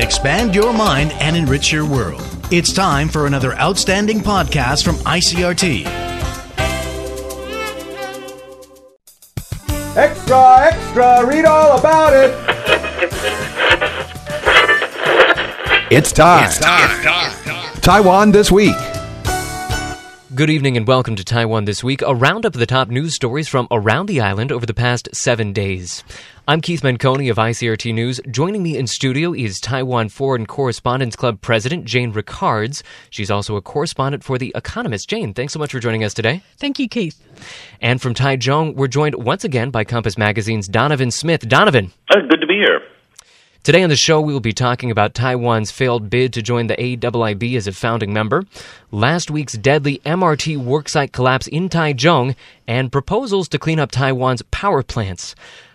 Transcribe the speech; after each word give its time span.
expand 0.00 0.54
your 0.54 0.72
mind, 0.72 1.12
and 1.20 1.36
enrich 1.36 1.72
your 1.72 1.84
world. 1.86 2.22
It's 2.50 2.72
time 2.72 3.08
for 3.08 3.26
another 3.26 3.54
outstanding 3.54 4.20
podcast 4.20 4.84
from 4.84 4.96
ICRT. 4.96 5.86
Extra, 9.96 10.60
extra, 10.62 11.26
read 11.26 11.44
all 11.44 11.78
about 11.78 12.12
it. 12.14 12.34
It's 15.90 16.12
time. 16.12 16.44
It's 16.44 16.58
time. 16.58 17.80
Taiwan 17.80 18.30
This 18.30 18.52
Week. 18.52 18.76
Good 20.40 20.48
evening 20.48 20.78
and 20.78 20.88
welcome 20.88 21.16
to 21.16 21.22
Taiwan 21.22 21.66
This 21.66 21.84
Week, 21.84 22.00
a 22.00 22.14
roundup 22.14 22.54
of 22.54 22.60
the 22.60 22.64
top 22.64 22.88
news 22.88 23.14
stories 23.14 23.46
from 23.46 23.68
around 23.70 24.06
the 24.06 24.22
island 24.22 24.50
over 24.50 24.64
the 24.64 24.72
past 24.72 25.06
seven 25.12 25.52
days. 25.52 26.02
I'm 26.48 26.62
Keith 26.62 26.80
Menconi 26.80 27.30
of 27.30 27.36
ICRT 27.36 27.92
News. 27.92 28.22
Joining 28.30 28.62
me 28.62 28.78
in 28.78 28.86
studio 28.86 29.34
is 29.34 29.60
Taiwan 29.60 30.08
Foreign 30.08 30.46
Correspondents 30.46 31.14
Club 31.14 31.42
President 31.42 31.84
Jane 31.84 32.10
Rickards. 32.12 32.82
She's 33.10 33.30
also 33.30 33.56
a 33.56 33.60
correspondent 33.60 34.24
for 34.24 34.38
The 34.38 34.50
Economist. 34.54 35.10
Jane, 35.10 35.34
thanks 35.34 35.52
so 35.52 35.58
much 35.58 35.72
for 35.72 35.78
joining 35.78 36.04
us 36.04 36.14
today. 36.14 36.42
Thank 36.56 36.78
you, 36.78 36.88
Keith. 36.88 37.22
And 37.82 38.00
from 38.00 38.14
Taichung, 38.14 38.76
we're 38.76 38.88
joined 38.88 39.16
once 39.16 39.44
again 39.44 39.68
by 39.68 39.84
Compass 39.84 40.16
Magazine's 40.16 40.68
Donovan 40.68 41.10
Smith. 41.10 41.46
Donovan. 41.46 41.92
Uh, 42.08 42.20
good 42.30 42.40
to 42.40 42.46
be 42.46 42.54
here. 42.54 42.80
Today 43.62 43.82
on 43.82 43.90
the 43.90 43.96
show, 43.96 44.22
we 44.22 44.32
will 44.32 44.40
be 44.40 44.54
talking 44.54 44.90
about 44.90 45.12
Taiwan's 45.12 45.70
failed 45.70 46.08
bid 46.08 46.32
to 46.32 46.40
join 46.40 46.68
the 46.68 46.76
AIIB 46.76 47.58
as 47.58 47.66
a 47.66 47.72
founding 47.72 48.10
member, 48.10 48.46
last 48.90 49.30
week's 49.30 49.52
deadly 49.52 49.98
MRT 50.06 50.56
worksite 50.56 51.12
collapse 51.12 51.46
in 51.46 51.68
Taichung, 51.68 52.36
and 52.66 52.90
proposals 52.90 53.50
to 53.50 53.58
clean 53.58 53.78
up 53.78 53.90
Taiwan's 53.90 54.40
power 54.50 54.82
plants. 54.82 55.34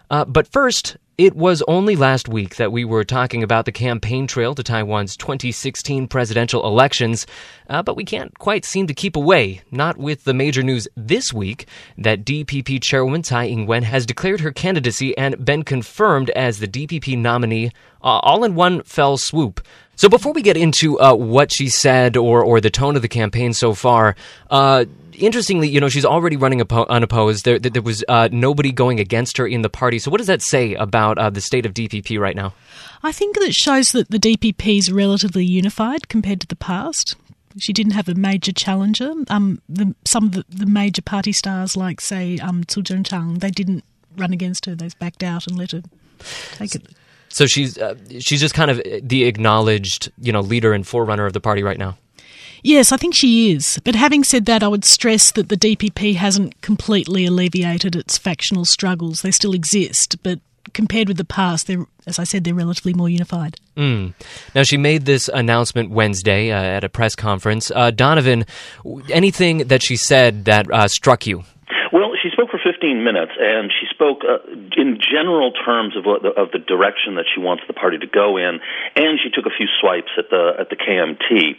Uh, 0.10 0.26
but 0.26 0.48
first, 0.48 0.98
it 1.18 1.36
was 1.36 1.64
only 1.68 1.96
last 1.96 2.28
week 2.28 2.58
that 2.58 2.72
we 2.72 2.84
were 2.84 3.06
talking 3.06 3.42
about 3.42 3.66
the 3.66 3.72
campaign 3.72 4.28
trail 4.28 4.54
to 4.54 4.64
Taiwan's 4.64 5.16
2016 5.16 6.08
presidential 6.08 6.66
elections, 6.66 7.26
uh, 7.70 7.82
but 7.82 7.96
we 7.96 8.04
can't 8.04 8.38
quite 8.38 8.66
seem 8.66 8.88
to 8.88 8.94
keep 8.94 9.16
away, 9.16 9.62
not 9.72 9.98
with 9.98 10.26
the 10.26 10.34
major 10.34 10.62
news 10.62 10.88
this 10.98 11.32
week 11.32 11.68
that 11.98 12.26
DPP 12.26 12.82
chairwoman 12.82 13.24
Tsai 13.24 13.46
Ing 13.46 13.66
wen 13.66 13.84
has 13.84 14.06
declared 14.06 14.42
her 14.42 14.52
candidacy 14.52 15.18
and 15.18 15.44
been 15.46 15.64
confirmed 15.64 16.32
as 16.32 16.60
the 16.60 16.68
DPP 16.68 17.18
nominee 17.18 17.72
uh, 18.04 18.20
all 18.22 18.44
in 18.44 18.56
one 18.56 18.84
fell 18.84 19.18
swoop. 19.18 19.66
So 19.96 20.10
before 20.10 20.34
we 20.34 20.42
get 20.42 20.58
into 20.58 21.00
uh, 21.00 21.14
what 21.16 21.54
she 21.54 21.70
said 21.70 22.18
or, 22.18 22.44
or 22.44 22.60
the 22.60 22.70
tone 22.70 22.98
of 22.98 23.02
the 23.02 23.08
campaign 23.08 23.54
so 23.54 23.74
far, 23.74 24.16
uh, 24.50 24.84
interestingly, 25.18 25.68
you 25.68 25.80
know, 25.80 25.90
she's 25.90 26.06
already 26.06 26.38
running 26.38 26.62
unopposed. 26.62 27.46
There, 27.46 27.60
there 27.60 27.82
was 27.82 28.04
uh, 28.08 28.30
nobody 28.32 28.72
going 28.72 29.00
against 29.00 29.38
her 29.38 29.48
in 29.48 29.62
the 29.62 29.70
party. 29.70 30.00
So, 30.00 30.12
what 30.12 30.18
does 30.18 30.28
that 30.28 30.42
say 30.42 30.74
about 30.76 31.18
uh, 31.18 31.30
the 31.30 31.42
state 31.42 31.66
of 31.66 31.74
DPP 31.74 32.20
right 32.20 32.36
now? 32.36 32.54
I 33.04 33.12
think 33.12 33.36
that 33.36 33.44
it 33.44 33.54
shows 33.54 33.92
that 33.92 34.10
the 34.10 34.20
DPP 34.20 34.80
is 34.80 34.92
relatively 34.92 35.46
unified 35.46 36.10
compared 36.10 36.42
to 36.42 36.48
the 36.48 36.56
past. 36.56 37.16
She 37.58 37.72
didn't 37.72 37.94
have 37.94 38.10
a 38.10 38.16
major 38.16 38.52
challenger. 38.52 39.14
Um, 39.30 39.62
the, 39.70 39.96
some 40.06 40.26
of 40.26 40.32
the, 40.34 40.46
the, 40.50 40.66
major 40.66 41.02
party 41.02 41.32
stars, 41.32 41.78
like 41.78 42.02
say 42.02 42.38
um, 42.40 42.64
Tsu 42.66 42.84
Chang, 42.84 43.36
they 43.36 43.52
didn't 43.52 43.84
run 44.18 44.34
against 44.34 44.66
her. 44.66 44.76
They 44.76 44.90
backed 45.00 45.24
out 45.24 45.48
and 45.48 45.58
let 45.58 45.72
her 45.72 45.84
take 46.54 46.76
it. 46.76 46.84
So 47.30 47.46
she's 47.46 47.78
uh, 47.78 47.96
she's 48.20 48.40
just 48.40 48.54
kind 48.54 48.72
of 48.72 48.82
the 49.02 49.26
acknowledged, 49.26 50.12
you 50.20 50.32
know, 50.32 50.42
leader 50.42 50.74
and 50.74 50.86
forerunner 50.86 51.26
of 51.26 51.34
the 51.34 51.42
party 51.42 51.64
right 51.64 51.78
now. 51.78 51.98
Yes, 52.66 52.92
I 52.92 52.98
think 52.98 53.14
she 53.16 53.52
is. 53.52 53.80
But 53.84 53.94
having 53.94 54.24
said 54.24 54.48
that, 54.48 54.64
I 54.64 54.68
would 54.68 54.84
stress 54.84 55.32
that 55.34 55.50
the 55.50 55.56
DPP 55.56 56.16
hasn't 56.16 56.60
completely 56.62 57.24
alleviated 57.28 57.96
its 57.96 58.18
factional 58.18 58.66
struggles. 58.66 59.22
They 59.22 59.30
still 59.30 59.54
exist, 59.54 60.16
but 60.24 60.40
compared 60.74 61.08
with 61.08 61.18
the 61.18 61.26
past, 61.26 61.68
they're, 61.68 61.86
as 62.08 62.18
I 62.18 62.24
said, 62.24 62.44
they're 62.44 62.56
relatively 62.56 62.96
more 62.96 63.08
unified. 63.08 63.58
Mm. 63.78 64.16
Now, 64.56 64.64
she 64.64 64.78
made 64.78 65.06
this 65.06 65.30
announcement 65.32 65.92
Wednesday 65.92 66.52
uh, 66.52 66.60
at 66.60 66.84
a 66.84 66.90
press 66.90 67.14
conference. 67.14 67.70
Uh, 67.70 67.92
Donovan, 67.92 68.46
anything 69.12 69.68
that 69.68 69.84
she 69.84 69.96
said 69.96 70.46
that 70.46 70.66
uh, 70.72 70.88
struck 70.88 71.28
you? 71.28 71.44
Well, 71.94 72.12
she 72.22 72.30
spoke 72.34 72.50
for 72.50 72.60
15 72.60 73.04
minutes, 73.04 73.32
and 73.40 73.72
she 73.72 73.86
spoke 73.94 74.26
uh, 74.26 74.42
in 74.76 74.98
general 75.00 75.54
terms 75.54 75.96
of, 75.96 76.04
the, 76.04 76.34
of 76.36 76.52
the 76.52 76.60
direction 76.60 77.16
that 77.16 77.26
she 77.30 77.40
wants 77.40 77.64
the 77.68 77.74
party 77.74 78.00
to 78.00 78.08
go 78.08 78.38
in, 78.38 78.60
and 78.96 79.20
she 79.22 79.30
took 79.30 79.46
a 79.46 79.54
few 79.56 79.68
swipes 79.80 80.12
at 80.18 80.30
the 80.30 80.60
at 80.60 80.70
the 80.70 80.76
KMT. 80.76 81.56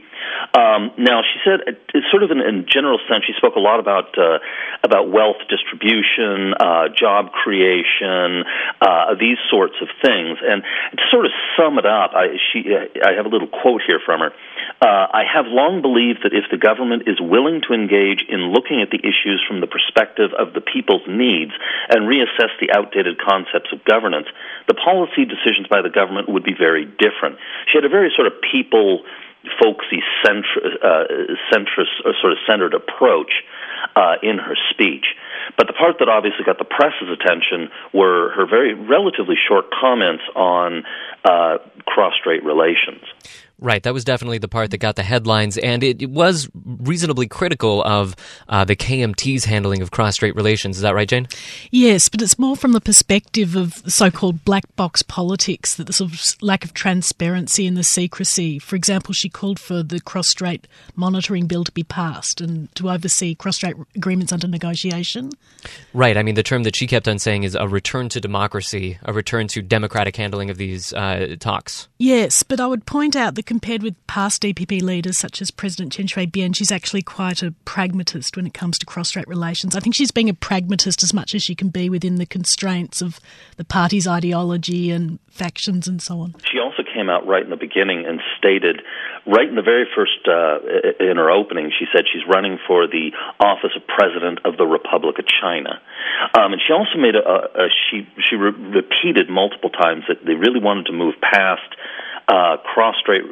Um, 0.54 0.92
now, 0.98 1.22
she 1.22 1.38
said, 1.44 1.60
it's 1.66 2.06
sort 2.10 2.22
of 2.22 2.30
in, 2.30 2.40
in 2.40 2.66
general 2.68 2.98
sense, 3.08 3.24
she 3.26 3.32
spoke 3.36 3.56
a 3.56 3.60
lot 3.60 3.80
about 3.80 4.16
uh, 4.18 4.38
about 4.82 5.10
wealth 5.10 5.40
distribution, 5.48 6.54
uh, 6.54 6.88
job 6.88 7.32
creation, 7.32 8.44
uh, 8.80 9.14
these 9.18 9.38
sorts 9.50 9.74
of 9.82 9.88
things. 10.02 10.38
And 10.42 10.62
to 10.96 11.02
sort 11.10 11.26
of 11.26 11.32
sum 11.56 11.78
it 11.78 11.86
up, 11.86 12.12
I, 12.14 12.36
she, 12.52 12.64
I 12.70 13.12
have 13.16 13.26
a 13.26 13.28
little 13.28 13.48
quote 13.48 13.82
here 13.86 14.00
from 14.04 14.20
her. 14.20 14.32
Uh, 14.80 15.06
I 15.12 15.24
have 15.24 15.46
long 15.46 15.80
believed 15.80 16.20
that 16.24 16.32
if 16.32 16.44
the 16.50 16.58
government 16.58 17.04
is 17.06 17.20
willing 17.20 17.62
to 17.68 17.74
engage 17.74 18.24
in 18.28 18.52
looking 18.52 18.82
at 18.82 18.90
the 18.90 19.00
issues 19.00 19.42
from 19.46 19.60
the 19.60 19.66
perspective 19.66 20.30
of 20.36 20.52
the 20.52 20.60
people's 20.60 21.06
needs 21.08 21.52
and 21.88 22.04
reassess 22.04 22.52
the 22.60 22.70
outdated 22.72 23.16
concepts 23.18 23.72
of 23.72 23.84
governance, 23.84 24.26
the 24.68 24.74
policy 24.74 25.24
decisions 25.24 25.66
by 25.68 25.80
the 25.80 25.88
government 25.88 26.28
would 26.28 26.44
be 26.44 26.54
very 26.54 26.84
different. 26.84 27.38
She 27.72 27.78
had 27.78 27.84
a 27.84 27.92
very 27.92 28.12
sort 28.14 28.26
of 28.26 28.34
people 28.40 29.04
folksy 29.60 30.02
centr- 30.24 30.76
uh, 30.82 31.04
centrist 31.52 32.04
or 32.04 32.14
sort 32.20 32.32
of 32.32 32.38
centered 32.46 32.74
approach 32.74 33.32
uh, 33.94 34.14
in 34.22 34.38
her 34.38 34.56
speech. 34.70 35.06
But 35.56 35.66
the 35.66 35.72
part 35.72 35.96
that 36.00 36.08
obviously 36.08 36.44
got 36.44 36.58
the 36.58 36.64
press's 36.64 37.08
attention 37.08 37.70
were 37.92 38.30
her 38.32 38.46
very 38.46 38.74
relatively 38.74 39.36
short 39.36 39.66
comments 39.70 40.22
on 40.34 40.84
uh, 41.24 41.58
cross-strait 41.86 42.44
relations. 42.44 43.02
Right, 43.58 43.82
that 43.84 43.94
was 43.94 44.04
definitely 44.04 44.36
the 44.36 44.48
part 44.48 44.70
that 44.72 44.78
got 44.78 44.96
the 44.96 45.02
headlines, 45.02 45.56
and 45.56 45.82
it, 45.82 46.02
it 46.02 46.10
was 46.10 46.50
reasonably 46.62 47.26
critical 47.26 47.82
of 47.84 48.14
uh, 48.50 48.66
the 48.66 48.76
KMT's 48.76 49.46
handling 49.46 49.80
of 49.80 49.90
cross-strait 49.90 50.36
relations. 50.36 50.76
Is 50.76 50.82
that 50.82 50.94
right, 50.94 51.08
Jane? 51.08 51.26
Yes, 51.70 52.10
but 52.10 52.20
it's 52.20 52.38
more 52.38 52.54
from 52.54 52.72
the 52.72 52.82
perspective 52.82 53.56
of 53.56 53.82
so-called 53.86 54.44
black 54.44 54.64
box 54.76 55.00
politics, 55.00 55.74
that 55.76 55.86
the 55.86 55.94
sort 55.94 56.12
of 56.12 56.42
lack 56.42 56.66
of 56.66 56.74
transparency 56.74 57.66
and 57.66 57.78
the 57.78 57.82
secrecy. 57.82 58.58
For 58.58 58.76
example, 58.76 59.14
she 59.14 59.30
called 59.30 59.58
for 59.58 59.82
the 59.82 60.00
cross-strait 60.00 60.68
monitoring 60.94 61.46
bill 61.46 61.64
to 61.64 61.72
be 61.72 61.82
passed 61.82 62.42
and 62.42 62.74
to 62.74 62.90
oversee 62.90 63.34
cross-strait 63.34 63.76
agreements 63.94 64.34
under 64.34 64.48
negotiation. 64.48 65.30
Right. 65.92 66.16
I 66.16 66.22
mean, 66.22 66.34
the 66.34 66.42
term 66.42 66.62
that 66.64 66.76
she 66.76 66.86
kept 66.86 67.08
on 67.08 67.18
saying 67.18 67.44
is 67.44 67.54
a 67.54 67.66
return 67.66 68.08
to 68.10 68.20
democracy, 68.20 68.98
a 69.02 69.12
return 69.12 69.48
to 69.48 69.62
democratic 69.62 70.16
handling 70.16 70.50
of 70.50 70.58
these 70.58 70.92
uh, 70.92 71.36
talks. 71.40 71.88
Yes, 71.98 72.42
but 72.42 72.60
I 72.60 72.66
would 72.66 72.86
point 72.86 73.16
out 73.16 73.34
that 73.34 73.46
compared 73.46 73.82
with 73.82 73.94
past 74.06 74.42
DPP 74.42 74.82
leaders 74.82 75.18
such 75.18 75.40
as 75.40 75.50
President 75.50 75.92
Chen 75.92 76.06
Shui-bian, 76.06 76.54
she's 76.54 76.70
actually 76.70 77.02
quite 77.02 77.42
a 77.42 77.52
pragmatist 77.64 78.36
when 78.36 78.46
it 78.46 78.54
comes 78.54 78.78
to 78.78 78.86
cross-strait 78.86 79.26
relations. 79.26 79.74
I 79.74 79.80
think 79.80 79.96
she's 79.96 80.10
being 80.10 80.28
a 80.28 80.34
pragmatist 80.34 81.02
as 81.02 81.14
much 81.14 81.34
as 81.34 81.42
she 81.42 81.54
can 81.54 81.68
be 81.68 81.88
within 81.88 82.16
the 82.16 82.26
constraints 82.26 83.00
of 83.00 83.18
the 83.56 83.64
party's 83.64 84.06
ideology 84.06 84.90
and 84.90 85.18
factions 85.30 85.88
and 85.88 86.02
so 86.02 86.20
on. 86.20 86.34
She 86.50 86.58
also 86.58 86.82
came 86.96 87.12
out 87.12 87.28
right 87.28 87.44
in 87.44 87.50
the 87.52 87.60
beginning 87.60 88.08
and 88.08 88.20
stated, 88.40 88.80
right 89.28 89.44
in 89.44 89.54
the 89.54 89.62
very 89.62 89.84
first, 89.92 90.24
uh, 90.24 90.64
in 90.96 91.20
her 91.20 91.28
opening, 91.30 91.68
she 91.68 91.84
said 91.92 92.08
she's 92.08 92.24
running 92.24 92.56
for 92.66 92.88
the 92.88 93.12
office 93.38 93.76
of 93.76 93.84
President 93.84 94.40
of 94.48 94.56
the 94.56 94.64
Republic 94.64 95.20
of 95.20 95.26
China. 95.28 95.76
Um, 96.32 96.56
and 96.56 96.60
she 96.64 96.72
also 96.72 96.96
made 96.96 97.14
a, 97.14 97.20
a, 97.20 97.38
a 97.60 97.68
she 97.90 98.08
she 98.24 98.36
re- 98.36 98.56
repeated 98.80 99.28
multiple 99.28 99.68
times 99.68 100.04
that 100.08 100.24
they 100.24 100.34
really 100.34 100.60
wanted 100.60 100.86
to 100.86 100.94
move 100.96 101.14
past 101.20 101.68
uh, 102.28 102.56
cross-strait, 102.58 103.22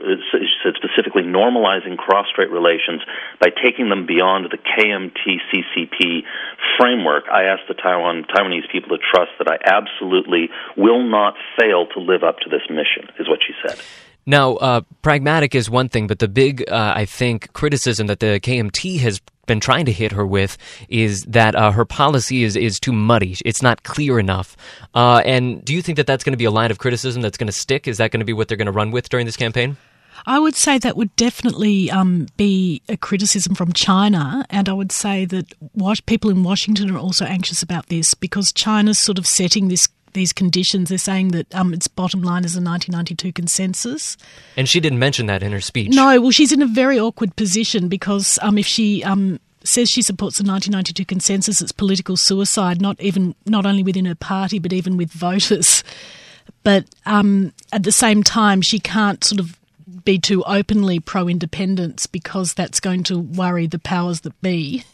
said 0.63 0.75
specifically 0.77 1.23
normalizing 1.23 1.99
cross-strait 1.99 2.51
relations 2.51 3.03
by 3.41 3.49
taking 3.51 3.89
them 3.89 4.07
beyond 4.07 4.47
the 4.51 4.59
KMT-CCP 4.59 6.23
framework. 6.79 7.25
I 7.33 7.45
asked 7.45 7.69
the 7.69 7.75
Taiwan 7.75 8.25
Taiwanese 8.25 8.71
people 8.71 8.97
to 8.97 9.03
trust 9.13 9.33
that 9.39 9.49
I 9.49 9.59
absolutely 9.65 10.51
will 10.77 11.03
not 11.03 11.35
fail 11.59 11.87
to 11.95 12.01
live 12.01 12.23
up 12.23 12.39
to 12.41 12.51
this 12.51 12.63
mission, 12.71 13.09
is 13.19 13.29
what 13.29 13.41
she 13.47 13.55
said. 13.67 13.81
Now, 14.27 14.55
uh, 14.55 14.81
pragmatic 15.03 15.55
is 15.55 15.69
one 15.69 15.89
thing, 15.89 16.07
but 16.07 16.19
the 16.19 16.29
big, 16.29 16.65
uh, 16.71 16.95
I 16.97 17.05
think, 17.05 17.53
criticism 17.53 18.07
that 18.07 18.21
the 18.21 18.41
KMT 18.41 19.01
has 19.01 19.21
been 19.47 19.61
trying 19.61 19.85
to 19.85 19.93
hit 19.93 20.13
her 20.13 20.27
with 20.27 20.57
is 20.89 21.25
that 21.25 21.55
uh, 21.55 21.71
her 21.71 21.85
policy 21.85 22.43
is, 22.43 22.57
is 22.57 22.81
too 22.81 22.93
muddy. 22.93 23.37
It's 23.45 23.61
not 23.61 23.83
clear 23.83 24.19
enough. 24.19 24.57
Uh, 24.95 25.21
and 25.27 25.63
do 25.63 25.75
you 25.75 25.83
think 25.83 25.97
that 25.97 26.07
that's 26.07 26.25
going 26.25 26.33
to 26.33 26.39
be 26.39 26.47
a 26.47 26.51
line 26.51 26.71
of 26.71 26.79
criticism 26.79 27.21
that's 27.21 27.37
going 27.37 27.49
to 27.49 27.53
stick? 27.53 27.87
Is 27.87 27.99
that 27.99 28.11
going 28.11 28.21
to 28.21 28.27
be 28.27 28.33
what 28.33 28.49
they're 28.49 28.57
going 28.57 28.67
to 28.67 28.73
run 28.73 28.91
with 28.91 29.11
during 29.11 29.27
this 29.27 29.37
campaign? 29.37 29.77
I 30.27 30.39
would 30.39 30.55
say 30.55 30.79
that 30.79 30.97
would 30.97 31.15
definitely 31.17 31.91
um, 31.91 32.27
be 32.37 32.83
a 32.89 32.97
criticism 32.97 33.55
from 33.55 33.73
China, 33.73 34.45
and 34.51 34.69
I 34.69 34.73
would 34.73 34.93
say 34.93 35.25
that 35.27 35.55
people 36.07 36.31
in 36.31 36.43
Washington 36.43 36.91
are 36.91 36.99
also 36.99 37.25
anxious 37.25 37.63
about 37.63 37.89
this 37.89 38.15
because 38.15 38.53
China's 38.53 38.99
sort 38.99 39.19
of 39.19 39.27
setting 39.27 39.69
this 39.69 39.89
these 40.15 40.33
conditions. 40.33 40.89
They're 40.89 40.99
saying 40.99 41.29
that 41.29 41.53
um, 41.55 41.75
its 41.75 41.89
bottom 41.89 42.23
line 42.23 42.45
is 42.45 42.55
a 42.55 42.63
1992 42.63 43.33
consensus. 43.33 44.17
And 44.57 44.69
she 44.69 44.81
didn't 44.81 45.01
mention 45.01 45.27
that 45.27 45.43
in 45.43 45.53
her 45.53 45.61
speech. 45.61 45.93
No, 45.93 46.21
well, 46.21 46.31
she's 46.31 46.53
in 46.53 46.63
a 46.63 46.67
very 46.67 46.99
awkward 46.99 47.37
position 47.37 47.89
because 47.89 48.39
um, 48.41 48.57
if 48.57 48.67
she 48.67 49.05
um, 49.05 49.41
says 49.65 49.91
she 49.91 50.03
supports 50.03 50.39
the 50.39 50.45
1992 50.45 51.05
consensus, 51.05 51.61
it's 51.61 51.73
political 51.73 52.17
suicide. 52.17 52.81
Not 52.81 53.01
even 53.01 53.35
not 53.45 53.67
only 53.67 53.83
within 53.83 54.05
her 54.07 54.15
party, 54.15 54.59
but 54.59 54.73
even 54.73 54.97
with 54.97 55.11
voters. 55.13 55.85
but 56.63 56.87
um, 57.05 57.53
at 57.73 57.83
the 57.83 57.93
same 57.93 58.23
time, 58.23 58.63
she 58.63 58.79
can't 58.79 59.23
sort 59.23 59.41
of 59.41 59.59
be 60.05 60.19
too 60.19 60.43
openly 60.45 61.01
pro 61.01 61.29
independence 61.29 62.07
because 62.07 62.55
that's 62.55 62.81
going 62.81 63.03
to 63.05 63.19
worry 63.19 63.67
the 63.67 63.79
powers 63.79 64.21
that 64.21 64.41
be. 64.41 64.85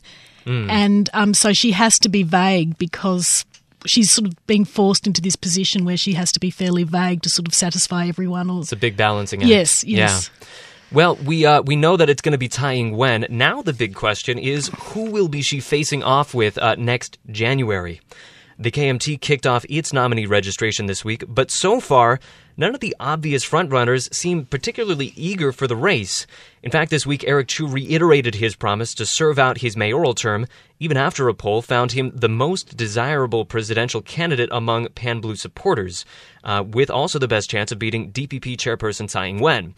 Mm. 0.47 0.71
And 0.71 1.11
um, 1.13 1.35
so 1.35 1.53
she 1.53 1.73
has 1.73 1.99
to 2.01 2.09
be 2.09 2.23
vague 2.23 2.79
because 2.79 3.45
she's 3.87 4.11
sort 4.11 4.29
of 4.29 4.47
being 4.47 4.65
forced 4.65 5.07
into 5.07 5.21
this 5.21 5.37
position 5.37 5.85
where 5.85 5.97
she 5.97 6.15
has 6.15 6.33
to 6.33 6.41
be 6.41 6.51
fairly 6.51 6.85
vague 6.85 7.23
to 7.23 7.31
sort 7.31 7.49
of 7.49 7.55
satisfy 7.55 8.07
everyone. 8.07 8.51
Or, 8.51 8.61
it's 8.61 8.73
a 8.73 8.77
big 8.77 8.97
balancing 8.97 9.43
act. 9.43 9.49
Yes, 9.49 9.85
yes. 9.85 10.31
Yeah. 10.41 10.47
Well, 10.93 11.17
we 11.17 11.47
uh, 11.47 11.63
we 11.63 11.77
know 11.77 11.97
that 11.97 12.11
it's 12.11 12.21
going 12.21 12.33
to 12.33 12.39
be 12.39 12.49
Tsai 12.49 12.75
Ing-wen. 12.75 13.27
Now 13.31 13.63
the 13.63 13.73
big 13.73 13.95
question 13.95 14.39
is 14.39 14.71
who 14.77 15.11
will 15.11 15.29
be 15.29 15.41
she 15.41 15.61
facing 15.61 16.03
off 16.03 16.35
with 16.35 16.59
uh, 16.59 16.75
next 16.77 17.19
January? 17.31 18.01
The 18.61 18.71
KMT 18.71 19.23
kicked 19.23 19.47
off 19.47 19.65
its 19.71 19.91
nominee 19.91 20.27
registration 20.27 20.85
this 20.85 21.03
week, 21.03 21.25
but 21.27 21.51
so 21.51 21.81
far, 21.81 22.21
none 22.59 22.75
of 22.75 22.83
the 22.83 22.95
obvious 23.01 23.43
frontrunners 23.43 24.13
seem 24.13 24.45
particularly 24.45 25.15
eager 25.17 25.51
for 25.51 25.67
the 25.67 25.75
race. 25.75 26.27
In 26.63 26.71
fact, 26.71 26.91
this 26.91 27.07
week, 27.07 27.25
Eric 27.27 27.49
Chu 27.49 27.67
reiterated 27.67 28.35
his 28.35 28.55
promise 28.55 28.93
to 28.97 29.07
serve 29.07 29.39
out 29.39 29.63
his 29.63 29.79
mayoral 29.79 30.13
term, 30.13 30.47
even 30.79 30.99
after 30.99 31.27
a 31.27 31.33
poll 31.33 31.63
found 31.63 31.93
him 31.93 32.13
the 32.15 32.29
most 32.29 32.77
desirable 32.77 33.47
presidential 33.47 34.03
candidate 34.03 34.51
among 34.53 34.89
Pan 34.89 35.23
Blue 35.23 35.37
supporters, 35.37 36.05
uh, 36.45 36.63
with 36.67 36.91
also 36.91 37.19
the 37.19 37.27
best 37.27 37.49
chance 37.49 37.73
of 37.73 37.79
beating 37.79 38.13
DPP 38.13 38.59
chairperson 38.59 39.09
Tsai 39.09 39.29
Ing 39.29 39.41
wen. 39.41 39.75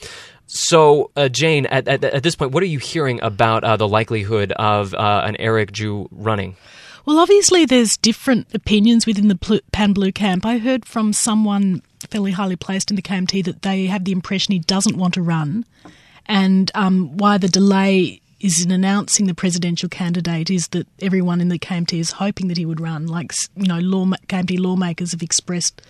So, 0.47 1.13
uh, 1.15 1.29
Jane, 1.29 1.67
at, 1.67 1.87
at, 1.87 2.03
at, 2.03 2.25
this 2.25 2.35
point, 2.35 2.51
what 2.51 2.65
are 2.65 2.67
you 2.67 2.81
hearing 2.81 3.23
about 3.23 3.63
uh, 3.63 3.77
the 3.77 3.87
likelihood 3.87 4.51
of 4.51 4.93
uh, 4.93 5.23
an 5.25 5.37
Eric 5.37 5.71
Chu 5.71 6.09
running? 6.11 6.57
Well, 7.05 7.19
obviously, 7.19 7.65
there's 7.65 7.97
different 7.97 8.55
opinions 8.55 9.07
within 9.07 9.29
the 9.29 9.61
Pan 9.73 9.93
Blue 9.93 10.13
camp. 10.13 10.47
I 10.47 10.59
heard 10.59 10.85
from 10.85 11.13
someone 11.13 11.83
fairly 12.11 12.33
highly 12.33 12.57
placed 12.57 12.91
in 12.91 12.97
the 12.97 13.03
KMT 13.03 13.45
that 13.45 13.63
they 13.63 13.87
have 13.87 14.05
the 14.05 14.13
impression 14.13 14.53
he 14.53 14.61
doesn't 14.61 14.97
want 14.97 15.15
to 15.15 15.23
run, 15.23 15.65
and 16.27 16.71
um, 16.75 17.17
why 17.17 17.39
the 17.39 17.49
delay 17.49 18.21
is 18.41 18.65
in 18.65 18.71
announcing 18.71 19.27
the 19.27 19.35
presidential 19.35 19.89
candidate 19.89 20.51
is 20.51 20.69
that 20.69 20.87
everyone 21.01 21.41
in 21.41 21.49
the 21.49 21.59
KMT 21.59 21.99
is 21.99 22.13
hoping 22.13 22.49
that 22.49 22.57
he 22.57 22.67
would 22.67 22.81
run. 22.81 23.07
Like 23.07 23.33
you 23.57 23.67
know, 23.67 23.79
law, 23.79 24.05
KMT 24.29 24.59
lawmakers 24.61 25.13
have 25.13 25.23
expressed 25.23 25.83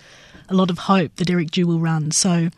a 0.49 0.53
lot 0.53 0.69
of 0.69 0.77
hope 0.77 1.15
that 1.17 1.29
Eric 1.29 1.51
Chu 1.51 1.67
will 1.67 1.79
run. 1.79 2.11
So 2.11 2.49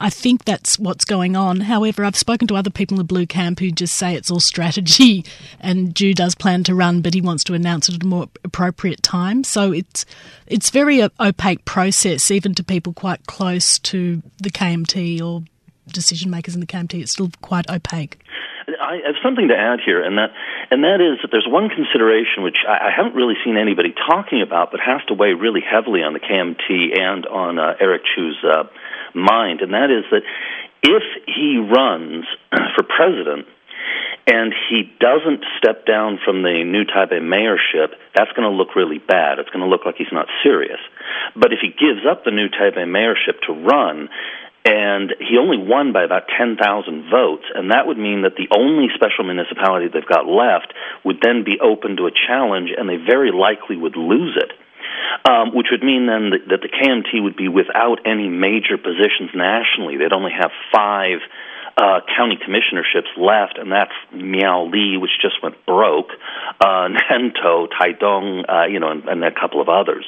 I 0.00 0.08
think 0.08 0.44
that's 0.44 0.78
what's 0.78 1.04
going 1.04 1.36
on. 1.36 1.60
However, 1.60 2.04
I've 2.04 2.16
spoken 2.16 2.48
to 2.48 2.56
other 2.56 2.70
people 2.70 2.94
in 2.94 2.98
the 2.98 3.04
blue 3.04 3.26
camp 3.26 3.60
who 3.60 3.70
just 3.70 3.94
say 3.96 4.14
it's 4.14 4.30
all 4.30 4.40
strategy 4.40 5.24
and 5.60 5.94
Chu 5.94 6.14
does 6.14 6.34
plan 6.34 6.64
to 6.64 6.74
run, 6.74 7.02
but 7.02 7.12
he 7.12 7.20
wants 7.20 7.44
to 7.44 7.54
announce 7.54 7.88
it 7.88 7.96
at 7.96 8.02
a 8.02 8.06
more 8.06 8.28
appropriate 8.42 9.02
time. 9.02 9.44
So 9.44 9.72
it's 9.72 10.06
it's 10.46 10.70
very 10.70 11.02
opaque 11.20 11.64
process, 11.66 12.30
even 12.30 12.54
to 12.54 12.64
people 12.64 12.94
quite 12.94 13.26
close 13.26 13.78
to 13.80 14.22
the 14.38 14.50
KMT 14.50 15.20
or 15.20 15.44
decision 15.86 16.30
makers 16.30 16.54
in 16.54 16.60
the 16.60 16.66
KMT. 16.66 17.02
It's 17.02 17.12
still 17.12 17.30
quite 17.42 17.68
opaque. 17.68 18.18
I 18.80 19.00
have 19.06 19.16
something 19.22 19.48
to 19.48 19.56
add 19.56 19.80
here, 19.84 20.02
and 20.02 20.18
that 20.18 20.32
and 20.70 20.84
that 20.84 21.00
is 21.00 21.18
that 21.22 21.30
there's 21.30 21.48
one 21.48 21.68
consideration 21.68 22.42
which 22.42 22.58
I, 22.66 22.88
I 22.88 22.90
haven't 22.94 23.14
really 23.14 23.34
seen 23.44 23.56
anybody 23.56 23.92
talking 23.92 24.42
about, 24.42 24.70
but 24.70 24.80
has 24.80 25.00
to 25.08 25.14
weigh 25.14 25.32
really 25.32 25.62
heavily 25.62 26.02
on 26.02 26.12
the 26.12 26.20
KMT 26.20 26.98
and 26.98 27.26
on 27.26 27.58
uh, 27.58 27.74
Eric 27.80 28.02
Chu's 28.14 28.38
uh, 28.44 28.64
mind, 29.14 29.60
and 29.60 29.72
that 29.74 29.90
is 29.90 30.04
that 30.10 30.22
if 30.82 31.02
he 31.26 31.58
runs 31.58 32.24
for 32.76 32.82
president 32.84 33.46
and 34.26 34.54
he 34.68 34.90
doesn't 35.00 35.44
step 35.58 35.86
down 35.86 36.18
from 36.24 36.42
the 36.42 36.62
new 36.64 36.84
Taipei 36.84 37.20
mayorship, 37.20 37.94
that's 38.14 38.30
going 38.32 38.48
to 38.48 38.54
look 38.54 38.76
really 38.76 38.98
bad. 38.98 39.38
It's 39.38 39.50
going 39.50 39.64
to 39.64 39.68
look 39.68 39.84
like 39.84 39.96
he's 39.96 40.12
not 40.12 40.28
serious. 40.42 40.78
But 41.34 41.52
if 41.52 41.60
he 41.60 41.68
gives 41.68 42.06
up 42.08 42.24
the 42.24 42.30
new 42.30 42.48
Taipei 42.48 42.86
mayorship 42.86 43.40
to 43.46 43.52
run, 43.52 44.08
and 44.64 45.14
he 45.18 45.38
only 45.38 45.58
won 45.58 45.92
by 45.92 46.04
about 46.04 46.28
10,000 46.36 47.10
votes, 47.10 47.44
and 47.54 47.70
that 47.70 47.86
would 47.86 47.98
mean 47.98 48.22
that 48.22 48.36
the 48.36 48.48
only 48.54 48.88
special 48.94 49.24
municipality 49.24 49.88
they've 49.88 50.06
got 50.06 50.26
left 50.26 50.74
would 51.04 51.20
then 51.22 51.44
be 51.44 51.58
open 51.60 51.96
to 51.96 52.06
a 52.06 52.10
challenge, 52.12 52.70
and 52.76 52.88
they 52.88 52.96
very 52.96 53.32
likely 53.32 53.76
would 53.76 53.96
lose 53.96 54.36
it 54.36 54.52
um, 55.28 55.54
which 55.54 55.68
would 55.70 55.82
mean 55.82 56.06
then 56.06 56.30
that, 56.30 56.48
that 56.48 56.60
the 56.62 56.68
KMT 56.68 57.22
would 57.22 57.36
be 57.36 57.48
without 57.48 58.00
any 58.04 58.28
major 58.28 58.76
positions 58.76 59.30
nationally. 59.34 59.96
They'd 59.96 60.12
only 60.12 60.32
have 60.32 60.50
five 60.72 61.18
uh, 61.76 62.00
county 62.16 62.36
commissionerships 62.36 63.16
left, 63.16 63.58
and 63.58 63.72
that's 63.72 63.92
Miaoli, 64.12 65.00
which 65.00 65.12
just 65.20 65.42
went 65.42 65.64
broke, 65.66 66.10
uh, 66.60 66.88
Nantou, 67.10 67.68
Taidong, 67.68 68.44
uh, 68.48 68.66
you 68.66 68.80
know, 68.80 68.90
and, 68.90 69.08
and 69.08 69.24
a 69.24 69.32
couple 69.32 69.60
of 69.60 69.68
others. 69.68 70.04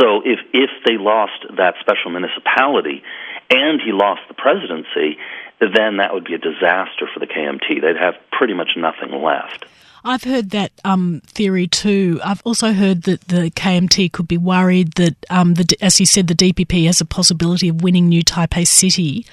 So 0.00 0.22
if 0.24 0.40
if 0.52 0.70
they 0.84 0.96
lost 0.96 1.44
that 1.56 1.74
special 1.80 2.10
municipality, 2.10 3.02
and 3.50 3.80
he 3.80 3.92
lost 3.92 4.22
the 4.28 4.34
presidency, 4.34 5.18
then 5.60 5.98
that 5.98 6.12
would 6.12 6.24
be 6.24 6.34
a 6.34 6.38
disaster 6.38 7.08
for 7.12 7.20
the 7.20 7.26
KMT. 7.26 7.80
They'd 7.80 7.96
have 7.96 8.14
pretty 8.32 8.54
much 8.54 8.70
nothing 8.76 9.10
left. 9.22 9.64
I've 10.04 10.22
heard 10.22 10.50
that 10.50 10.70
um, 10.84 11.20
theory 11.26 11.66
too. 11.66 12.20
I've 12.24 12.42
also 12.44 12.72
heard 12.72 13.02
that 13.02 13.22
the 13.22 13.50
KMT 13.50 14.12
could 14.12 14.28
be 14.28 14.38
worried 14.38 14.92
that, 14.92 15.16
um, 15.30 15.54
the, 15.54 15.76
as 15.80 15.98
you 15.98 16.06
said, 16.06 16.28
the 16.28 16.34
DPP 16.34 16.86
has 16.86 17.00
a 17.00 17.04
possibility 17.04 17.68
of 17.68 17.82
winning 17.82 18.08
New 18.08 18.22
Taipei 18.22 18.66
City 18.66 19.26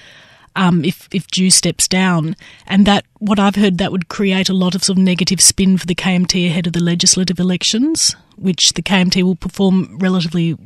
um, 0.56 0.84
if 0.84 1.08
if 1.12 1.28
Chu 1.28 1.50
steps 1.50 1.88
down, 1.88 2.36
and 2.68 2.86
that 2.86 3.06
what 3.20 3.40
I've 3.40 3.56
heard 3.56 3.78
that 3.80 3.92
would 3.92 4.08
create 4.08 4.50
a 4.50 4.54
lot 4.54 4.76
of 4.76 4.84
sort 4.84 4.98
of 4.98 5.04
negative 5.04 5.42
spin 5.42 5.78
for 5.78 5.86
the 5.86 5.96
KMT 5.96 6.48
ahead 6.48 6.68
of 6.68 6.74
the 6.74 6.84
legislative 6.84 7.40
elections, 7.40 8.16
which 8.36 8.74
the 8.74 8.84
KMT 8.84 9.24
will 9.24 9.36
perform 9.36 9.98
relatively 9.98 10.58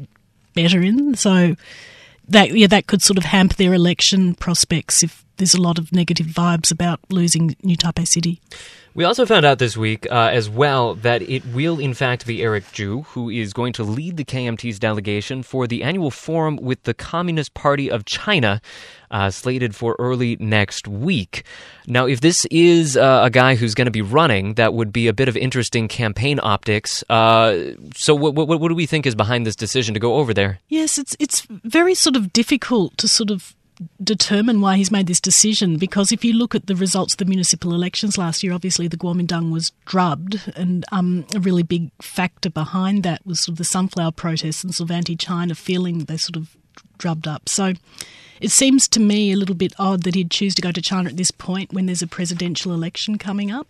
better 0.54 0.82
in. 0.82 1.16
So 1.16 1.56
that 2.28 2.56
yeah, 2.56 2.68
that 2.68 2.88
could 2.88 3.02
sort 3.02 3.18
of 3.18 3.26
hamper 3.26 3.56
their 3.56 3.74
election 3.74 4.36
prospects 4.36 5.04
if 5.04 5.24
there's 5.38 5.54
a 5.54 5.62
lot 5.62 5.78
of 5.78 5.92
negative 5.92 6.28
vibes 6.28 6.72
about 6.72 7.00
losing 7.10 7.56
New 7.64 7.78
Taipei 7.78 8.08
City. 8.08 8.42
We 8.98 9.04
also 9.04 9.28
found 9.28 9.46
out 9.46 9.60
this 9.60 9.78
week 9.78 10.08
uh, 10.10 10.32
as 10.34 10.50
well 10.50 10.96
that 10.96 11.22
it 11.22 11.46
will, 11.54 11.80
in 11.80 11.94
fact, 11.94 12.26
be 12.26 12.42
Eric 12.42 12.64
Chu 12.72 13.04
who 13.04 13.30
is 13.30 13.54
going 13.54 13.72
to 13.74 13.84
lead 13.84 14.18
the 14.18 14.26
KMT's 14.26 14.80
delegation 14.80 15.44
for 15.44 15.68
the 15.68 15.84
annual 15.84 16.10
forum 16.10 16.56
with 16.56 16.82
the 16.82 16.96
Communist 16.96 17.54
Party 17.54 17.92
of 17.92 18.06
China, 18.06 18.60
uh, 19.12 19.30
slated 19.30 19.76
for 19.76 19.96
early 20.00 20.36
next 20.40 20.88
week. 20.88 21.44
Now, 21.86 22.08
if 22.08 22.22
this 22.22 22.46
is 22.46 22.98
uh, 22.98 23.22
a 23.24 23.30
guy 23.30 23.54
who's 23.54 23.76
going 23.76 23.86
to 23.86 23.92
be 23.92 24.02
running, 24.02 24.56
that 24.56 24.74
would 24.74 24.92
be 24.92 25.08
a 25.08 25.14
bit 25.14 25.30
of 25.30 25.38
interesting 25.38 25.88
campaign 25.88 26.40
optics. 26.42 27.04
Uh, 27.08 27.74
so, 27.96 28.16
what, 28.16 28.34
what, 28.34 28.48
what 28.48 28.68
do 28.68 28.74
we 28.74 28.88
think 28.88 29.06
is 29.06 29.14
behind 29.14 29.46
this 29.46 29.56
decision 29.56 29.94
to 29.94 30.00
go 30.00 30.16
over 30.16 30.34
there? 30.34 30.58
Yes, 30.70 30.98
it's 30.98 31.16
it's 31.20 31.42
very 31.50 31.94
sort 31.94 32.16
of 32.16 32.34
difficult 32.34 32.98
to 32.98 33.08
sort 33.08 33.30
of 33.30 33.56
determine 34.04 34.62
why 34.62 34.78
he's 34.78 34.92
made 34.92 35.08
this 35.08 35.20
decision 35.20 35.78
because 35.78 36.12
if 36.12 36.26
you 36.26 36.34
look 36.34 36.56
at 36.56 36.68
the 36.68 36.76
results 36.76 37.14
of 37.14 37.18
the 37.18 37.26
municipal 37.26 37.74
elections 37.74 38.18
last 38.18 38.44
year, 38.44 38.54
obviously 38.54 38.88
the 38.88 38.98
Kuomintang 38.98 39.52
was 39.52 39.72
drubbed, 39.86 40.52
and 40.56 40.86
um, 40.92 41.26
a 41.36 41.40
really 41.40 41.64
big 41.64 41.92
factor 42.02 42.50
behind 42.50 43.04
that 43.04 43.26
was 43.26 43.42
sort 43.42 43.54
of 43.54 43.58
the 43.58 43.64
sunflower 43.64 44.12
protests 44.12 44.64
and 44.64 44.74
sort 44.74 44.90
of 44.90 44.96
anti-China 44.96 45.56
feeling 45.56 46.00
they 46.00 46.18
sort 46.18 46.36
of 46.36 46.56
drubbed 46.98 47.28
up. 47.28 47.48
So 47.50 47.74
it 48.42 48.52
seems 48.52 48.88
to 48.90 49.00
me 49.00 49.32
a 49.32 49.36
little 49.36 49.56
bit 49.56 49.74
odd 49.78 50.04
that 50.04 50.16
he'd 50.16 50.32
choose 50.32 50.56
to 50.56 50.62
go 50.62 50.72
to 50.72 50.82
China 50.82 51.10
at 51.10 51.18
this 51.18 51.32
point 51.32 51.74
when 51.74 51.86
there's 51.86 52.02
a 52.02 52.08
presidential 52.08 52.74
election 52.74 53.18
coming 53.18 53.52
up. 53.52 53.68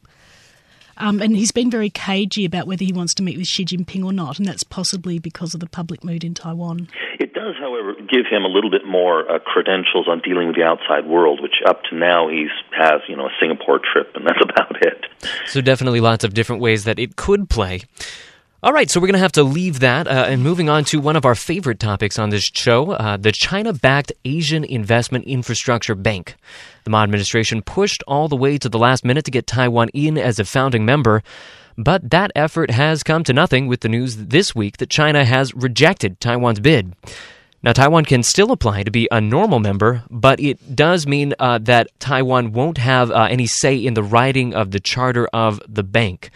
Um, 0.98 1.22
and 1.22 1.36
he's 1.36 1.52
been 1.52 1.70
very 1.70 1.90
cagey 1.90 2.46
about 2.46 2.68
whether 2.68 2.84
he 2.84 2.94
wants 2.94 3.14
to 3.16 3.24
meet 3.24 3.38
with 3.38 3.48
Xi 3.48 3.66
Jinping 3.66 4.04
or 4.04 4.14
not, 4.14 4.40
and 4.40 4.48
that's 4.48 4.64
possibly 4.64 5.20
because 5.20 5.54
of 5.54 5.60
the 5.60 5.68
public 5.68 6.04
mood 6.04 6.24
in 6.24 6.34
Taiwan. 6.34 6.90
It 7.20 7.34
does, 7.34 7.56
however, 7.60 7.94
give 7.94 8.26
him 8.30 8.44
a 8.44 8.48
little 8.48 8.72
bit 8.72 8.86
more 8.86 9.30
uh, 9.30 9.40
credentials 9.40 10.08
on 10.08 10.22
dealing 10.22 10.48
with 10.48 10.56
the 10.56 10.64
outside 10.64 11.06
world, 11.06 11.42
which 11.42 11.62
up 11.68 11.84
to 11.90 11.96
now 11.96 12.28
he's 12.28 12.50
has 12.78 13.02
you 13.08 13.16
know 13.16 13.26
a 13.26 13.32
Singapore 13.40 13.80
trip, 13.80 14.12
and 14.16 14.26
that's 14.26 14.40
about 14.44 14.76
it. 14.82 15.06
So 15.46 15.62
definitely 15.62 16.02
lots 16.02 16.24
of 16.24 16.34
different 16.34 16.62
ways 16.62 16.84
that 16.86 17.00
it 17.00 17.16
could 17.16 17.50
play. 17.50 17.84
All 18.64 18.74
right, 18.74 18.90
so 18.90 19.00
we're 19.00 19.06
going 19.06 19.14
to 19.14 19.20
have 19.20 19.34
to 19.34 19.44
leave 19.44 19.82
that 19.82 20.08
uh, 20.08 20.26
and 20.28 20.42
moving 20.42 20.68
on 20.68 20.84
to 20.86 21.00
one 21.00 21.16
of 21.16 21.26
our 21.26 21.36
favorite 21.36 21.80
topics 21.80 22.18
on 22.18 22.32
this 22.32 22.50
show 22.56 22.90
uh, 22.90 23.16
the 23.16 23.32
China 23.32 23.72
backed 23.72 24.12
Asian 24.26 24.64
Investment 24.64 25.26
Infrastructure 25.26 25.94
Bank. 25.94 26.36
The 26.84 26.90
Ma 26.90 27.04
administration 27.04 27.62
pushed 27.62 28.02
all 28.08 28.28
the 28.28 28.36
way 28.36 28.58
to 28.58 28.68
the 28.68 28.80
last 28.80 29.06
minute 29.06 29.26
to 29.26 29.32
get 29.32 29.46
Taiwan 29.46 29.90
in 29.90 30.18
as 30.18 30.40
a 30.40 30.44
founding 30.44 30.86
member, 30.86 31.22
but 31.78 32.10
that 32.10 32.32
effort 32.34 32.72
has 32.72 33.04
come 33.04 33.24
to 33.26 33.32
nothing 33.32 33.68
with 33.68 33.82
the 33.82 33.90
news 33.90 34.16
this 34.16 34.56
week 34.56 34.78
that 34.78 34.90
China 34.90 35.24
has 35.24 35.54
rejected 35.54 36.20
Taiwan's 36.20 36.60
bid. 36.60 36.96
Now, 37.62 37.74
Taiwan 37.74 38.06
can 38.06 38.24
still 38.24 38.52
apply 38.52 38.82
to 38.84 38.92
be 38.92 39.08
a 39.12 39.22
normal 39.22 39.60
member, 39.60 40.02
but 40.10 40.40
it 40.40 40.76
does 40.76 41.06
mean 41.06 41.36
uh, 41.38 41.60
that 41.60 41.90
Taiwan 42.00 42.54
won't 42.54 42.80
have 42.80 43.12
uh, 43.12 43.28
any 43.30 43.46
say 43.46 43.76
in 43.76 43.94
the 43.94 44.04
writing 44.04 44.56
of 44.56 44.72
the 44.72 44.80
charter 44.80 45.28
of 45.32 45.62
the 45.68 45.84
bank. 45.84 46.32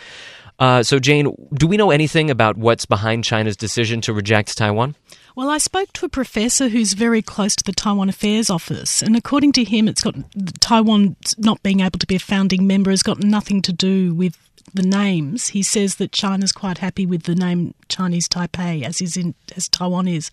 Uh, 0.61 0.83
so, 0.83 0.99
Jane, 0.99 1.35
do 1.55 1.65
we 1.65 1.75
know 1.75 1.89
anything 1.89 2.29
about 2.29 2.55
what's 2.55 2.85
behind 2.85 3.23
China's 3.23 3.57
decision 3.57 3.99
to 4.01 4.13
reject 4.13 4.55
Taiwan? 4.55 4.95
Well, 5.35 5.49
I 5.49 5.57
spoke 5.57 5.91
to 5.93 6.05
a 6.05 6.09
professor 6.09 6.67
who's 6.69 6.93
very 6.93 7.23
close 7.23 7.55
to 7.55 7.63
the 7.63 7.71
Taiwan 7.71 8.09
Affairs 8.09 8.47
Office, 8.47 9.01
and 9.01 9.15
according 9.15 9.53
to 9.53 9.63
him, 9.63 9.87
it's 9.87 10.03
got 10.03 10.13
Taiwan 10.59 11.15
not 11.39 11.63
being 11.63 11.79
able 11.79 11.97
to 11.97 12.05
be 12.05 12.13
a 12.13 12.19
founding 12.19 12.67
member 12.67 12.91
has 12.91 13.01
got 13.01 13.23
nothing 13.23 13.63
to 13.63 13.73
do 13.73 14.13
with 14.13 14.37
the 14.71 14.83
names. 14.83 15.47
He 15.47 15.63
says 15.63 15.95
that 15.95 16.11
China's 16.11 16.51
quite 16.51 16.77
happy 16.77 17.07
with 17.07 17.23
the 17.23 17.33
name 17.33 17.73
Chinese 17.89 18.29
Taipei, 18.29 18.83
as 18.83 19.01
is 19.01 19.17
in 19.17 19.33
as 19.57 19.67
Taiwan 19.67 20.07
is. 20.07 20.29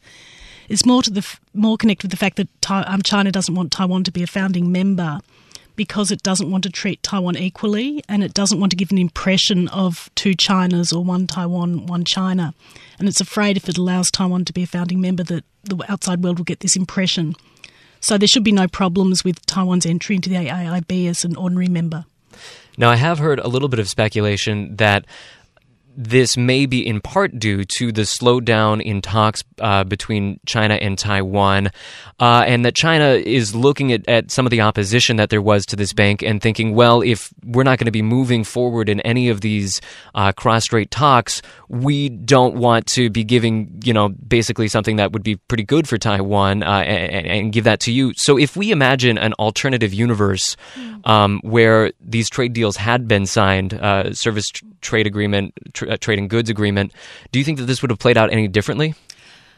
It's 0.68 0.85
more 0.85 1.02
to 1.04 1.11
the 1.11 1.26
more 1.54 1.78
connected 1.78 2.04
with 2.04 2.11
the 2.11 2.18
fact 2.18 2.37
that 2.37 2.70
um, 2.70 3.00
China 3.00 3.32
doesn't 3.32 3.54
want 3.54 3.73
Taiwan 3.73 4.04
to 4.04 4.12
be 4.12 4.23
a 4.23 4.26
founding 4.26 4.70
member 4.70 5.20
because 5.78 6.11
it 6.11 6.25
doesn't 6.25 6.50
want 6.50 6.64
to 6.64 6.70
treat 6.70 7.00
Taiwan 7.04 7.37
equally 7.37 8.02
and 8.08 8.25
it 8.25 8.35
doesn't 8.35 8.58
want 8.58 8.70
to 8.70 8.76
give 8.76 8.90
an 8.90 8.99
impression 8.99 9.68
of 9.68 10.11
two 10.16 10.32
Chinas 10.32 10.92
or 10.92 11.04
one 11.04 11.28
Taiwan, 11.28 11.87
one 11.87 12.04
China. 12.04 12.52
And 12.99 13.08
it's 13.08 13.20
afraid 13.20 13.56
if 13.56 13.68
it 13.68 13.78
allows 13.78 14.11
Taiwan 14.11 14.44
to 14.47 14.52
be 14.52 14.64
a 14.64 14.66
founding 14.66 15.00
member 15.00 15.23
that 15.23 15.44
the 15.62 15.78
outside 15.88 16.25
world 16.25 16.38
will 16.38 16.44
get 16.44 16.61
this 16.61 16.75
impression. 16.75 17.37
So 18.00 18.18
there 18.18 18.26
should 18.26 18.42
be 18.42 18.50
no 18.50 18.66
problems 18.66 19.23
with 19.23 19.47
Taiwan's 19.47 19.87
entry 19.87 20.16
into 20.16 20.28
the 20.28 20.35
AIIB 20.35 21.08
as 21.08 21.25
an 21.25 21.37
ordinary 21.37 21.68
member. 21.68 22.04
Now, 22.76 22.90
I 22.90 22.97
have 22.97 23.20
heard 23.20 23.38
a 23.38 23.49
little 23.49 23.68
bit 23.68 23.78
of 23.78 23.88
speculation 23.88 24.75
that 24.76 25.04
this 25.99 26.37
may 26.37 26.64
be 26.64 26.87
in 26.87 27.00
part 27.00 27.37
due 27.40 27.64
to 27.64 27.90
the 27.90 28.02
slowdown 28.02 28.81
in 28.81 29.02
talks 29.02 29.43
uh, 29.59 29.83
between 29.83 30.38
China 30.47 30.75
and 30.75 30.97
Taiwan, 30.97 31.73
uh, 32.21 32.45
and 32.47 32.64
that 32.64 32.76
China 32.76 33.09
is 33.14 33.52
looking 33.52 33.93
at, 33.93 34.09
at 34.09 34.31
some 34.31 34.47
of 34.47 34.50
the 34.50 34.61
opposition 34.61 35.17
that 35.17 35.28
there 35.28 35.43
was 35.43 35.67
to 35.67 35.75
this 35.75 35.93
bank 35.93 36.23
and 36.23 36.40
thinking, 36.40 36.73
well, 36.73 37.02
if 37.02 37.35
we're 37.45 37.64
not 37.64 37.78
going 37.78 37.87
to 37.87 37.93
be 37.93 38.00
moving 38.00 38.45
forward 38.45 38.88
in 38.88 39.00
any 39.00 39.28
of 39.28 39.40
these 39.40 39.81
uh, 40.14 40.31
cross-strait 40.31 40.93
talks, 40.93 41.43
we 41.69 42.09
don't 42.09 42.55
want 42.55 42.87
to 42.87 43.11
be 43.11 43.25
giving, 43.25 43.81
you 43.83 43.93
know, 43.93 44.09
basically 44.09 44.69
something 44.69 44.97
that 44.97 45.11
would 45.11 45.25
be 45.25 45.35
pretty 45.35 45.64
good 45.64 45.88
for 45.88 45.99
Taiwan 45.99 46.62
uh, 46.62 46.83
and, 46.87 47.26
and, 47.26 47.52
give 47.52 47.64
that 47.64 47.81
to 47.81 47.90
you. 47.93 48.12
So 48.14 48.38
if 48.38 48.57
we 48.57 48.71
imagine 48.71 49.19
an 49.19 49.33
alternative 49.35 49.93
universe 49.93 50.57
um, 51.05 51.40
where 51.43 51.93
these 52.00 52.31
trade 52.31 52.52
deals 52.52 52.76
had 52.76 53.09
been 53.09 53.26
signed, 53.26 53.75
uh, 53.75 54.12
service 54.12 54.47
trade 54.81 55.07
agreement, 55.07 55.55
tr- 55.73 55.88
trading 55.97 56.28
goods 56.28 56.50
agreement. 56.50 56.92
Do 57.33 57.38
you 57.38 57.45
think 57.45 57.59
that 57.59 57.64
this 57.64 57.80
would 57.83 57.90
have 57.90 57.99
played 57.99 58.18
out 58.18 58.33
any 58.33 58.49
differently? 58.49 58.95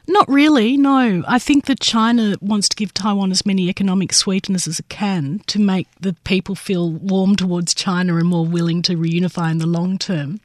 Not 0.07 0.29
really, 0.29 0.77
no. 0.77 1.23
I 1.29 1.39
think 1.39 1.67
that 1.67 1.81
China 1.81 2.35
wants 2.41 2.69
to 2.71 2.77
give 2.77 2.93
Taiwan 2.95 3.31
as 3.31 3.47
many 3.47 3.69
economic 3.69 4.13
sweeteners 4.13 4.67
as 4.67 4.81
it 4.81 4.89
can 4.89 5.41
to 5.47 5.61
make 5.61 5.89
the 6.01 6.15
people 6.25 6.55
feel 6.55 6.91
warm 6.91 7.37
towards 7.37 7.75
China 7.75 8.17
and 8.17 8.27
more 8.27 8.47
willing 8.47 8.83
to 8.83 8.97
reunify 8.97 9.51
in 9.51 9.59
the 9.59 9.67
long 9.67 9.99
term. 9.99 10.41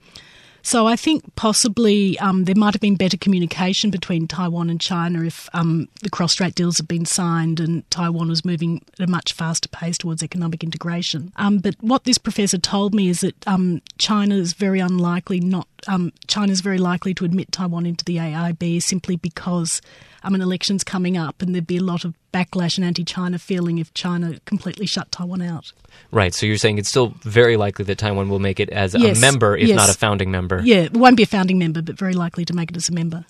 So 0.66 0.88
I 0.88 0.96
think 0.96 1.36
possibly 1.36 2.18
um, 2.18 2.46
there 2.46 2.56
might 2.56 2.74
have 2.74 2.82
been 2.82 2.96
better 2.96 3.18
communication 3.18 3.92
between 3.92 4.28
Taiwan 4.28 4.72
and 4.72 4.82
China 4.82 5.24
if 5.24 5.48
um, 5.54 5.88
the 6.02 6.10
cross-strait 6.10 6.56
deals 6.56 6.78
had 6.78 6.88
been 6.88 7.06
signed 7.06 7.60
and 7.60 7.90
Taiwan 7.92 8.30
was 8.30 8.44
moving 8.44 8.82
at 9.00 9.08
a 9.08 9.12
much 9.12 9.34
faster 9.34 9.70
pace 9.70 9.96
towards 9.96 10.24
economic 10.24 10.64
integration. 10.64 11.32
Um, 11.36 11.60
but 11.60 11.76
what 11.82 12.06
this 12.06 12.18
professor 12.18 12.58
told 12.58 12.96
me 12.96 13.10
is 13.10 13.22
that 13.22 13.48
um, 13.48 13.84
China 14.00 14.34
is 14.38 14.54
very 14.54 14.80
unlikely 14.80 15.40
not 15.40 15.68
um, 15.88 16.12
China 16.28 16.52
is 16.52 16.62
very 16.62 16.78
likely 16.78 17.14
to 17.14 17.26
admit 17.26 17.52
Taiwan 17.52 17.86
into 17.86 18.06
the 18.06 18.18
AIB 18.18 18.82
simply 18.82 19.16
because 19.16 19.82
um, 20.24 20.36
an 20.36 20.42
election's 20.42 20.84
coming 20.84 21.18
up 21.18 21.42
and 21.42 21.54
there'd 21.54 21.68
be 21.68 21.78
a 21.78 21.84
lot 21.84 22.06
of 22.06 22.14
backlash 22.34 22.78
and 22.78 22.86
anti-China 22.86 23.40
feeling 23.40 23.78
if 23.78 23.94
China 23.94 24.40
completely 24.46 24.86
shut 24.86 25.12
Taiwan 25.12 25.42
out. 25.42 25.72
Right. 26.12 26.34
So 26.34 26.46
you're 26.46 26.58
saying 26.58 26.78
it's 26.78 26.90
still 26.90 27.14
very 27.22 27.58
likely 27.58 27.86
that 27.86 27.98
Taiwan 27.98 28.30
will 28.30 28.40
make 28.40 28.60
it 28.60 28.70
as 28.70 28.96
yes, 28.96 29.18
a 29.18 29.22
member, 29.22 29.56
if 29.56 29.68
yes. 29.68 29.78
not 29.78 29.90
a 29.90 29.98
founding 29.98 30.32
member. 30.32 30.62
Yeah, 30.64 30.82
it 30.82 30.94
won't 30.94 31.18
be 31.18 31.24
a 31.24 31.28
founding 31.28 31.60
member, 31.60 31.82
but 31.82 31.98
very 31.98 32.14
likely 32.14 32.46
to 32.46 32.54
make 32.54 32.72
it 32.72 32.78
as 32.78 32.90
a 32.90 32.94
member. 32.94 33.26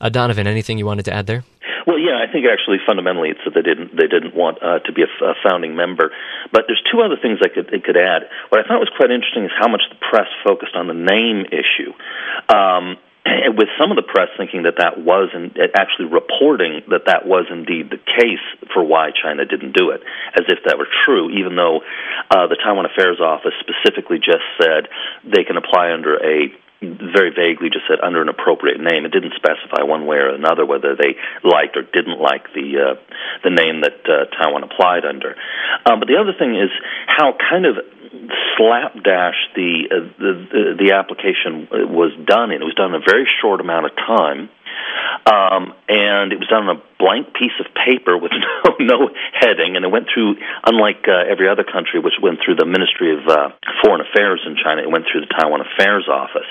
Uh, 0.00 0.08
Donovan, 0.08 0.46
anything 0.46 0.78
you 0.78 0.86
wanted 0.86 1.04
to 1.06 1.14
add 1.14 1.26
there? 1.26 1.44
Well, 1.86 1.98
yeah, 1.98 2.16
I 2.16 2.30
think 2.30 2.46
actually 2.46 2.78
fundamentally 2.86 3.30
it's 3.30 3.44
that 3.44 3.54
they 3.54 3.62
didn't 3.62 3.96
they 3.96 4.08
didn't 4.08 4.34
want 4.34 4.62
uh, 4.62 4.80
to 4.80 4.92
be 4.92 5.02
a, 5.02 5.10
f- 5.10 5.22
a 5.22 5.34
founding 5.46 5.76
member. 5.76 6.12
But 6.52 6.64
there's 6.66 6.82
two 6.90 7.02
other 7.02 7.16
things 7.20 7.40
I 7.42 7.48
could 7.48 7.68
I 7.68 7.78
could 7.78 7.96
add. 7.96 8.28
What 8.48 8.64
I 8.64 8.68
thought 8.68 8.80
was 8.80 8.90
quite 8.96 9.10
interesting 9.10 9.44
is 9.44 9.52
how 9.58 9.68
much 9.68 9.82
the 9.90 10.00
press 10.00 10.28
focused 10.44 10.74
on 10.74 10.88
the 10.88 10.96
name 10.96 11.44
issue. 11.52 11.92
Um, 12.48 12.96
with 13.56 13.68
some 13.80 13.90
of 13.90 13.96
the 13.96 14.02
press 14.04 14.28
thinking 14.36 14.64
that 14.64 14.76
that 14.78 15.00
was 15.00 15.30
in, 15.34 15.52
actually 15.74 16.06
reporting 16.08 16.82
that 16.88 17.06
that 17.06 17.26
was 17.26 17.46
indeed 17.50 17.90
the 17.90 18.00
case 18.00 18.44
for 18.72 18.84
why 18.84 19.10
China 19.10 19.44
didn't 19.44 19.72
do 19.72 19.90
it, 19.90 20.00
as 20.34 20.44
if 20.48 20.60
that 20.64 20.76
were 20.78 20.88
true, 21.04 21.30
even 21.30 21.56
though 21.56 21.80
uh, 22.30 22.46
the 22.46 22.56
Taiwan 22.56 22.86
Affairs 22.86 23.20
Office 23.20 23.54
specifically 23.60 24.18
just 24.18 24.44
said 24.60 24.88
they 25.24 25.44
can 25.44 25.56
apply 25.56 25.92
under 25.92 26.16
a 26.16 26.52
very 26.84 27.30
vaguely 27.30 27.70
just 27.70 27.86
said 27.88 28.00
under 28.02 28.22
an 28.22 28.28
appropriate 28.28 28.80
name. 28.80 29.04
It 29.04 29.12
didn't 29.12 29.34
specify 29.36 29.82
one 29.82 30.06
way 30.06 30.16
or 30.16 30.34
another 30.34 30.64
whether 30.66 30.96
they 30.96 31.16
liked 31.42 31.76
or 31.76 31.82
didn't 31.82 32.20
like 32.20 32.52
the 32.54 32.66
uh, 32.78 32.94
the 33.42 33.50
name 33.50 33.82
that 33.82 34.00
uh, 34.04 34.26
Taiwan 34.36 34.64
applied 34.64 35.04
under. 35.04 35.36
Um, 35.86 36.00
but 36.00 36.08
the 36.08 36.16
other 36.16 36.32
thing 36.36 36.56
is 36.56 36.70
how 37.06 37.36
kind 37.38 37.66
of 37.66 37.76
slapdash 38.56 39.38
the, 39.54 39.88
uh, 39.90 40.08
the 40.18 40.74
the 40.78 40.92
application 40.94 41.68
was 41.90 42.12
done 42.26 42.50
in. 42.52 42.62
It 42.62 42.64
was 42.64 42.74
done 42.74 42.94
in 42.94 43.02
a 43.02 43.04
very 43.04 43.26
short 43.40 43.60
amount 43.60 43.86
of 43.86 43.92
time. 43.96 44.48
Um, 45.22 45.72
and 45.88 46.32
it 46.32 46.38
was 46.38 46.48
done 46.48 46.68
on 46.68 46.76
a 46.76 46.82
blank 46.98 47.34
piece 47.34 47.54
of 47.60 47.66
paper 47.74 48.16
with 48.18 48.32
no 48.80 48.96
no 48.96 48.98
heading, 49.32 49.76
and 49.76 49.84
it 49.84 49.90
went 49.90 50.08
through. 50.12 50.36
Unlike 50.66 51.06
uh, 51.08 51.30
every 51.30 51.48
other 51.48 51.64
country, 51.64 52.00
which 52.00 52.18
went 52.20 52.40
through 52.44 52.56
the 52.56 52.66
Ministry 52.66 53.14
of 53.14 53.26
uh, 53.28 53.48
Foreign 53.82 54.00
Affairs 54.00 54.40
in 54.46 54.56
China, 54.56 54.82
it 54.82 54.90
went 54.90 55.06
through 55.10 55.22
the 55.22 55.32
Taiwan 55.32 55.60
Affairs 55.60 56.08
Office. 56.08 56.48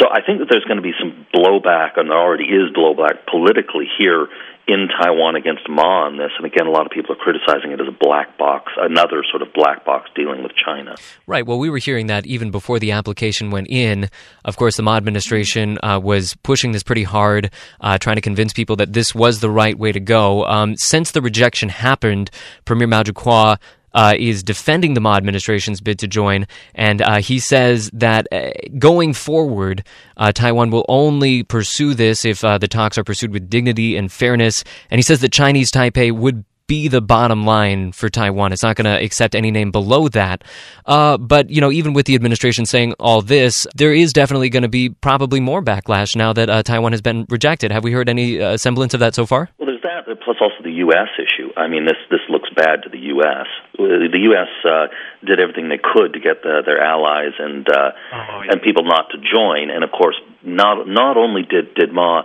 So 0.00 0.08
I 0.10 0.22
think 0.24 0.40
that 0.40 0.48
there's 0.50 0.64
going 0.64 0.80
to 0.80 0.84
be 0.84 0.96
some 0.98 1.26
blowback, 1.34 1.96
and 1.96 2.10
there 2.10 2.18
already 2.18 2.48
is 2.48 2.72
blowback 2.72 3.26
politically 3.28 3.86
here 3.98 4.28
in 4.68 4.88
Taiwan 4.88 5.36
against 5.36 5.68
Ma 5.68 6.06
on 6.06 6.16
this. 6.16 6.30
And 6.36 6.46
again, 6.46 6.66
a 6.66 6.70
lot 6.70 6.86
of 6.86 6.92
people 6.92 7.12
are 7.12 7.18
criticizing 7.18 7.72
it 7.72 7.80
as 7.80 7.88
a 7.88 7.96
black 7.98 8.38
box, 8.38 8.72
another 8.76 9.22
sort 9.30 9.42
of 9.42 9.52
black 9.52 9.84
box 9.84 10.08
dealing 10.14 10.42
with 10.42 10.52
China. 10.54 10.94
Right. 11.26 11.46
Well, 11.46 11.58
we 11.58 11.68
were 11.68 11.78
hearing 11.78 12.06
that 12.06 12.26
even 12.26 12.50
before 12.50 12.78
the 12.78 12.92
application 12.92 13.50
went 13.50 13.68
in. 13.68 14.08
Of 14.44 14.56
course, 14.56 14.76
the 14.76 14.82
Ma 14.82 14.96
administration 14.96 15.78
uh, 15.82 15.98
was 16.02 16.34
pushing 16.42 16.72
this 16.72 16.82
pretty 16.82 17.02
hard, 17.02 17.50
uh, 17.80 17.98
trying 17.98 18.16
to 18.16 18.22
convince 18.22 18.52
people 18.52 18.76
that 18.76 18.92
this 18.92 19.14
was 19.14 19.40
the 19.40 19.50
right 19.50 19.76
way 19.76 19.92
to 19.92 20.00
go. 20.00 20.44
Um, 20.44 20.76
since 20.76 21.10
the 21.10 21.22
rejection 21.22 21.68
happened, 21.68 22.30
Premier 22.64 22.86
Mao 22.86 23.02
Chi-kuo 23.02 23.58
uh, 23.94 24.14
is 24.18 24.42
defending 24.42 24.94
the 24.94 25.00
Ma 25.00 25.16
administration's 25.16 25.80
bid 25.80 25.98
to 26.00 26.08
join, 26.08 26.46
and 26.74 27.02
uh, 27.02 27.20
he 27.20 27.38
says 27.38 27.90
that 27.92 28.26
uh, 28.32 28.50
going 28.78 29.12
forward, 29.12 29.84
uh, 30.16 30.32
Taiwan 30.32 30.70
will 30.70 30.84
only 30.88 31.42
pursue 31.42 31.94
this 31.94 32.24
if 32.24 32.44
uh, 32.44 32.58
the 32.58 32.68
talks 32.68 32.98
are 32.98 33.04
pursued 33.04 33.32
with 33.32 33.50
dignity 33.50 33.96
and 33.96 34.10
fairness. 34.10 34.64
And 34.90 34.98
he 34.98 35.02
says 35.02 35.20
that 35.20 35.32
Chinese 35.32 35.70
Taipei 35.70 36.12
would 36.12 36.44
be 36.72 36.88
the 36.88 37.02
bottom 37.02 37.44
line 37.44 37.92
for 37.92 38.08
Taiwan. 38.08 38.50
It's 38.50 38.62
not 38.62 38.76
going 38.76 38.86
to 38.86 39.04
accept 39.04 39.34
any 39.34 39.50
name 39.50 39.70
below 39.70 40.08
that. 40.08 40.42
Uh, 40.86 41.18
but, 41.18 41.50
you 41.50 41.60
know, 41.60 41.70
even 41.70 41.92
with 41.92 42.06
the 42.06 42.14
administration 42.14 42.64
saying 42.64 42.94
all 42.98 43.20
this, 43.20 43.66
there 43.74 43.92
is 43.92 44.14
definitely 44.14 44.48
going 44.48 44.62
to 44.62 44.70
be 44.70 44.88
probably 44.88 45.38
more 45.38 45.62
backlash 45.62 46.16
now 46.16 46.32
that 46.32 46.48
uh, 46.48 46.62
Taiwan 46.62 46.92
has 46.92 47.02
been 47.02 47.26
rejected. 47.28 47.72
Have 47.72 47.84
we 47.84 47.92
heard 47.92 48.08
any 48.08 48.40
uh, 48.40 48.56
semblance 48.56 48.94
of 48.94 49.00
that 49.00 49.14
so 49.14 49.26
far? 49.26 49.50
Well, 49.58 49.66
there's 49.66 49.82
that, 49.82 50.08
plus 50.24 50.38
also 50.40 50.64
the 50.64 50.80
U.S. 50.88 51.08
issue. 51.20 51.52
I 51.58 51.68
mean, 51.68 51.84
this, 51.84 52.00
this 52.10 52.24
looks 52.30 52.48
bad 52.56 52.84
to 52.84 52.88
the 52.88 53.00
U.S. 53.20 53.48
The 53.76 54.22
U.S. 54.32 54.48
Uh, 54.64 54.86
did 55.26 55.40
everything 55.40 55.68
they 55.68 55.76
could 55.76 56.14
to 56.14 56.20
get 56.20 56.42
the, 56.42 56.62
their 56.64 56.80
allies 56.82 57.36
and, 57.38 57.68
uh, 57.68 57.90
oh, 58.14 58.42
yeah. 58.46 58.52
and 58.52 58.62
people 58.62 58.84
not 58.84 59.10
to 59.10 59.18
join. 59.18 59.68
And, 59.68 59.84
of 59.84 59.90
course, 59.92 60.16
not, 60.44 60.86
not 60.88 61.16
only 61.16 61.42
did, 61.42 61.74
did 61.74 61.92
Ma 61.92 62.22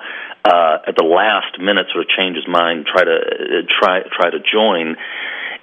uh, 0.48 0.80
at 0.88 0.96
the 0.96 1.04
last 1.04 1.60
minute 1.60 1.88
sort 1.92 2.06
of 2.06 2.10
change 2.16 2.36
his 2.36 2.48
mind, 2.48 2.88
try 2.88 3.04
to 3.04 3.18
uh, 3.20 3.68
try 3.68 4.00
try 4.08 4.30
to 4.32 4.40
join. 4.40 4.96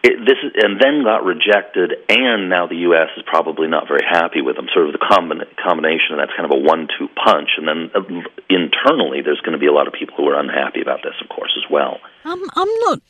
It, 0.04 0.20
this 0.20 0.36
is, 0.44 0.52
and 0.60 0.76
then 0.76 1.02
got 1.02 1.24
rejected, 1.24 1.96
and 2.10 2.50
now 2.50 2.66
the 2.66 2.84
U.S. 2.92 3.08
is 3.16 3.24
probably 3.24 3.68
not 3.68 3.88
very 3.88 4.04
happy 4.04 4.42
with 4.42 4.58
him. 4.58 4.68
Sort 4.74 4.86
of 4.86 4.92
the 4.92 5.00
combina- 5.00 5.48
combination, 5.56 6.12
and 6.12 6.20
that's 6.20 6.36
kind 6.36 6.44
of 6.44 6.52
a 6.52 6.60
one-two 6.60 7.08
punch. 7.16 7.56
And 7.56 7.64
then 7.64 7.80
uh, 7.96 8.04
internally, 8.52 9.22
there's 9.24 9.40
going 9.40 9.56
to 9.56 9.62
be 9.62 9.66
a 9.66 9.72
lot 9.72 9.88
of 9.88 9.94
people 9.94 10.16
who 10.16 10.28
are 10.28 10.38
unhappy 10.38 10.82
about 10.82 11.00
this, 11.02 11.16
of 11.22 11.28
course, 11.32 11.56
as 11.56 11.70
well. 11.70 12.00
Um, 12.24 12.42
I'm 12.54 12.68
not. 12.84 13.00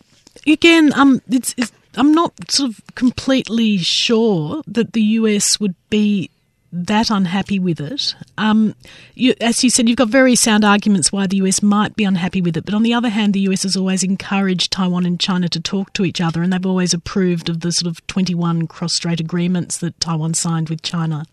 Again, 0.47 0.93
um, 0.95 1.21
it's, 1.29 1.55
it's 1.59 1.73
I'm 1.97 2.13
not 2.15 2.33
sort 2.51 2.71
of 2.71 2.81
completely 2.95 3.79
sure 3.79 4.63
that 4.69 4.93
the 4.93 5.03
US 5.19 5.59
would 5.59 5.75
be 5.91 6.31
that 6.75 7.09
unhappy 7.09 7.61
with 7.61 7.81
it. 7.81 8.17
Um, 8.37 8.75
you, 9.15 9.35
as 9.41 9.63
you 9.63 9.71
said, 9.71 9.89
you've 9.89 9.97
got 9.99 10.09
very 10.09 10.35
sound 10.35 10.65
arguments 10.65 11.13
why 11.13 11.29
the 11.29 11.37
US 11.37 11.63
might 11.63 11.95
be 11.95 12.05
unhappy 12.05 12.41
with 12.41 12.57
it. 12.57 12.65
But 12.65 12.75
on 12.75 12.83
the 12.83 12.93
other 12.93 13.09
hand, 13.09 13.33
the 13.33 13.41
US 13.41 13.63
has 13.63 13.77
always 13.77 14.03
encouraged 14.03 14.73
Taiwan 14.73 15.07
and 15.07 15.21
China 15.21 15.49
to 15.51 15.61
talk 15.61 15.93
to 15.93 16.05
each 16.05 16.21
other, 16.21 16.43
and 16.43 16.53
they've 16.53 16.67
always 16.67 16.93
approved 16.93 17.49
of 17.49 17.61
the 17.61 17.71
sort 17.71 17.89
of 17.89 18.05
21 18.09 18.67
cross 18.67 18.95
strait 18.95 19.21
agreements 19.21 19.79
that 19.79 19.99
Taiwan 20.01 20.35
signed 20.35 20.69
with 20.69 20.83
China. 20.83 21.25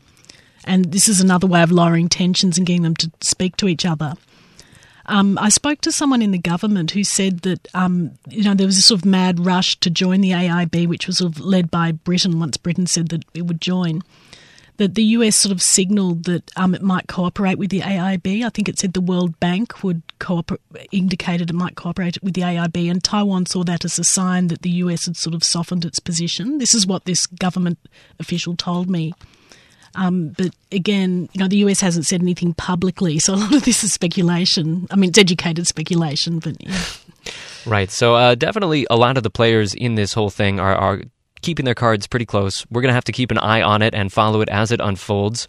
And 0.64 0.92
this 0.92 1.10
is 1.10 1.20
another 1.20 1.48
way 1.48 1.64
of 1.64 1.72
lowering 1.72 2.08
tensions 2.08 2.60
and 2.60 2.68
getting 2.68 2.84
them 2.84 2.96
to 2.98 3.12
speak 3.22 3.58
to 3.58 3.68
each 3.68 3.86
other. 3.86 4.14
Um, 5.08 5.40
I 5.40 5.50
spoke 5.50 5.82
to 5.82 5.92
someone 5.92 6.22
in 6.22 6.30
the 6.30 6.38
government 6.38 6.92
who 6.92 7.04
said 7.04 7.40
that 7.40 7.68
um, 7.74 8.12
you 8.30 8.44
know 8.44 8.54
there 8.54 8.68
was 8.68 8.78
a 8.78 8.84
sort 8.84 9.02
of 9.02 9.06
mad 9.06 9.44
rush 9.44 9.76
to 9.80 9.90
join 9.90 10.22
the 10.22 10.32
AIB, 10.32 10.88
which 10.88 11.08
was 11.08 11.18
sort 11.18 11.36
of 11.36 11.42
led 11.42 11.72
by 11.72 11.92
Britain 11.92 12.40
once 12.40 12.58
Britain 12.58 12.86
said 12.86 13.10
that 13.10 13.26
it 13.34 13.48
would 13.48 13.60
join 13.60 14.04
that 14.82 14.96
the 14.96 15.04
US 15.04 15.36
sort 15.36 15.52
of 15.52 15.62
signalled 15.62 16.24
that 16.24 16.50
um, 16.56 16.74
it 16.74 16.82
might 16.82 17.08
cooperate 17.08 17.60
with 17.60 17.70
the 17.70 17.82
AIB. 17.82 18.44
I 18.44 18.50
think 18.50 18.68
it 18.68 18.80
said 18.80 18.94
the 18.94 19.00
World 19.00 19.40
Bank 19.40 19.84
would 19.84 20.02
cooperate, 20.18 20.60
indicated 20.92 21.52
it 21.52 21.54
might 21.54 21.76
cooperate 21.76 22.18
with 22.24 22.34
the 22.34 22.42
AIB, 22.42 22.90
and 22.90 23.04
Taiwan 23.04 23.46
saw 23.46 23.64
that 23.64 23.86
as 23.86 24.00
a 24.00 24.04
sign 24.04 24.48
that 24.48 24.64
the 24.64 24.72
US 24.72 25.06
had 25.06 25.16
sort 25.16 25.36
of 25.36 25.44
softened 25.44 25.86
its 25.86 26.00
position. 26.00 26.58
This 26.58 26.74
is 26.74 26.88
what 26.88 27.06
this 27.06 27.28
government 27.28 27.78
official 28.20 28.56
told 28.56 28.90
me. 28.90 29.14
Um, 29.94 30.30
but 30.30 30.56
again, 30.72 31.30
you 31.34 31.40
know, 31.40 31.48
the 31.48 31.58
US 31.58 31.80
hasn't 31.80 32.08
said 32.08 32.22
anything 32.22 32.56
publicly, 32.56 33.20
so 33.20 33.36
a 33.36 33.36
lot 33.36 33.54
of 33.54 33.64
this 33.64 33.84
is 33.84 33.94
speculation. 33.94 34.88
I 34.90 34.96
mean, 34.96 35.12
it's 35.12 35.20
educated 35.20 35.68
speculation, 35.68 36.40
but 36.40 36.56
yeah. 36.60 36.82
Right. 37.68 37.92
So 37.92 38.16
uh, 38.16 38.34
definitely 38.34 38.88
a 38.90 38.96
lot 38.96 39.16
of 39.18 39.22
the 39.22 39.30
players 39.30 39.76
in 39.76 39.94
this 39.94 40.14
whole 40.14 40.32
thing 40.32 40.60
are, 40.60 40.74
are 40.74 41.02
keeping 41.42 41.66
their 41.66 41.76
cards 41.76 42.08
pretty 42.08 42.26
close. 42.26 42.66
We're 42.70 42.82
going 42.82 42.90
to 42.90 42.96
have 42.96 43.04
to 43.06 43.12
keep 43.12 43.32
an 43.32 43.38
eye 43.38 43.62
on 43.62 43.82
it 43.82 43.94
and 43.94 44.12
follow 44.12 44.42
it 44.42 44.50
as 44.50 44.72
it 44.72 44.80
unfolds. 44.82 45.48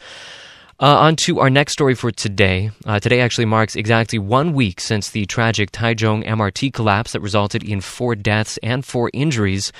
Uh, 0.80 0.96
on 0.98 1.14
to 1.14 1.38
our 1.38 1.48
next 1.48 1.74
story 1.74 1.94
for 1.94 2.10
today. 2.10 2.72
Uh, 2.84 2.98
today 2.98 3.20
actually 3.20 3.44
marks 3.44 3.76
exactly 3.76 4.18
one 4.18 4.52
week 4.52 4.80
since 4.80 5.10
the 5.10 5.24
tragic 5.26 5.70
Taichung 5.70 6.26
MRT 6.26 6.72
collapse 6.72 7.12
that 7.12 7.20
resulted 7.20 7.62
in 7.62 7.80
four 7.80 8.16
deaths 8.16 8.58
and 8.64 8.84
four 8.84 9.08
injuries. 9.12 9.72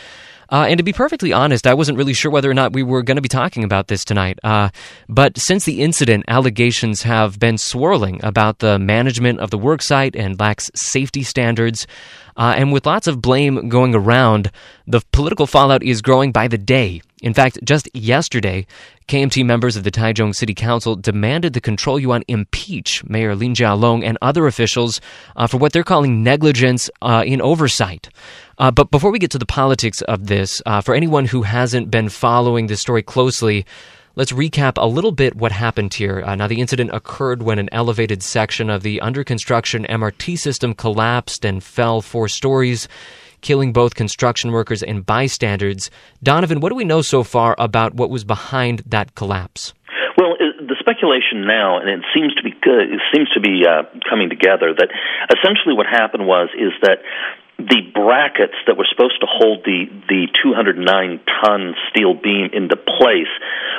Uh, 0.53 0.67
and 0.69 0.77
to 0.77 0.85
be 0.85 0.93
perfectly 0.93 1.33
honest, 1.33 1.67
I 1.67 1.73
wasn't 1.73 1.97
really 1.97 2.13
sure 2.13 2.31
whether 2.31 2.51
or 2.51 2.55
not 2.55 2.75
we 2.75 2.83
were 2.83 3.03
going 3.03 3.17
to 3.17 3.23
be 3.23 3.29
talking 3.29 3.65
about 3.65 3.89
this 3.89 4.05
tonight. 4.05 4.39
Uh, 4.45 4.69
but 5.09 5.39
since 5.39 5.65
the 5.65 5.81
incident, 5.81 6.27
allegations 6.29 7.03
have 7.03 7.41
been 7.41 7.57
swirling 7.57 8.21
about 8.23 8.59
the 8.59 8.79
management 8.79 9.41
of 9.41 9.51
the 9.51 9.59
worksite 9.59 10.15
and 10.15 10.39
lax 10.39 10.71
safety 10.75 11.23
standards. 11.23 11.87
Uh, 12.37 12.55
and 12.57 12.73
with 12.73 12.87
lots 12.87 13.07
of 13.07 13.21
blame 13.21 13.69
going 13.69 13.95
around, 13.95 14.51
the 14.87 15.01
political 15.13 15.47
fallout 15.47 15.83
is 15.83 16.03
growing 16.03 16.33
by 16.33 16.49
the 16.49 16.59
day. 16.59 17.03
In 17.23 17.35
fact, 17.35 17.59
just 17.63 17.89
yesterday, 17.95 18.67
KMT 19.07 19.45
members 19.45 19.77
of 19.77 19.85
the 19.85 19.91
Taichung 19.91 20.35
City 20.35 20.55
Council 20.55 20.97
demanded 20.97 21.53
the 21.53 21.61
Control 21.61 21.99
Yuan 21.99 22.25
impeach 22.27 23.05
Mayor 23.05 23.37
Lin 23.37 23.55
Jialong 23.55 24.05
and 24.05 24.19
other 24.21 24.47
officials 24.47 25.01
uh, 25.37 25.47
for 25.47 25.59
what 25.59 25.73
they're 25.73 25.85
calling 25.85 26.25
negligence 26.25 26.91
uh, 27.01 27.23
in 27.25 27.41
oversight. 27.41 28.09
Uh, 28.59 28.71
but 28.71 28.91
before 28.91 29.13
we 29.13 29.19
get 29.21 29.31
to 29.31 29.39
the 29.39 29.47
politics 29.47 30.03
of 30.03 30.27
this, 30.27 30.61
uh, 30.67 30.81
for 30.81 30.95
anyone 30.95 31.27
who 31.27 31.43
hasn't 31.43 31.91
been 31.91 32.09
following 32.09 32.67
this 32.67 32.81
story 32.81 33.03
closely, 33.03 33.67
Let's 34.15 34.33
recap 34.33 34.75
a 34.77 34.87
little 34.87 35.13
bit 35.13 35.37
what 35.37 35.53
happened 35.53 35.95
here. 35.95 36.23
Uh, 36.23 36.35
now, 36.35 36.47
the 36.47 36.61
incident 36.61 36.91
occurred 36.93 37.43
when 37.43 37.59
an 37.59 37.71
elevated 37.73 38.23
section 38.23 38.69
of 38.69 38.83
the 38.83 39.01
under 39.01 39.25
construction 39.25 39.87
MRT 39.89 40.39
system 40.39 40.75
collapsed 40.75 41.47
and 41.47 41.65
fell 41.65 42.03
four 42.03 42.29
stories, 42.29 42.89
killing 43.41 43.73
both 43.73 43.95
construction 43.95 44.53
workers 44.53 44.83
and 44.83 45.07
bystanders. 45.07 45.91
Donovan, 46.23 46.61
what 46.61 46.69
do 46.69 46.75
we 46.75 46.85
know 46.85 47.01
so 47.01 47.23
far 47.23 47.57
about 47.59 47.95
what 47.95 48.11
was 48.11 48.23
behind 48.23 48.83
that 48.85 49.15
collapse? 49.15 49.73
Well, 50.19 50.37
the 50.39 50.77
speculation 50.79 51.47
now, 51.47 51.81
and 51.81 51.89
it 51.89 52.05
seems 52.15 52.35
to 52.35 52.43
be 52.43 52.53
good, 52.61 52.93
it 52.93 53.01
seems 53.15 53.31
to 53.31 53.41
be 53.41 53.65
uh, 53.65 53.85
coming 54.11 54.29
together 54.29 54.75
that 54.77 54.89
essentially 55.33 55.73
what 55.75 55.87
happened 55.87 56.27
was 56.27 56.51
is 56.53 56.73
that 56.83 56.99
the 57.69 57.83
brackets 57.95 58.57
that 58.67 58.77
were 58.77 58.87
supposed 58.89 59.21
to 59.21 59.27
hold 59.29 59.65
the 59.65 59.87
the 60.09 60.29
209 60.43 61.21
ton 61.43 61.75
steel 61.91 62.15
beam 62.15 62.51
into 62.53 62.77
place 62.77 63.31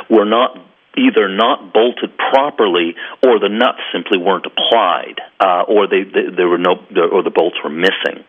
were 0.09 0.25
not 0.25 0.57
either 0.97 1.27
not 1.27 1.73
bolted 1.73 2.15
properly 2.17 2.95
or 3.25 3.39
the 3.39 3.49
nuts 3.49 3.81
simply 3.91 4.17
weren't 4.17 4.45
applied 4.45 5.17
uh, 5.39 5.65
or 5.67 5.87
they, 5.87 6.03
they 6.03 6.29
there 6.35 6.47
were 6.47 6.61
no 6.61 6.77
or 7.11 7.23
the 7.23 7.33
bolts 7.33 7.57
were 7.63 7.73
missing. 7.73 8.23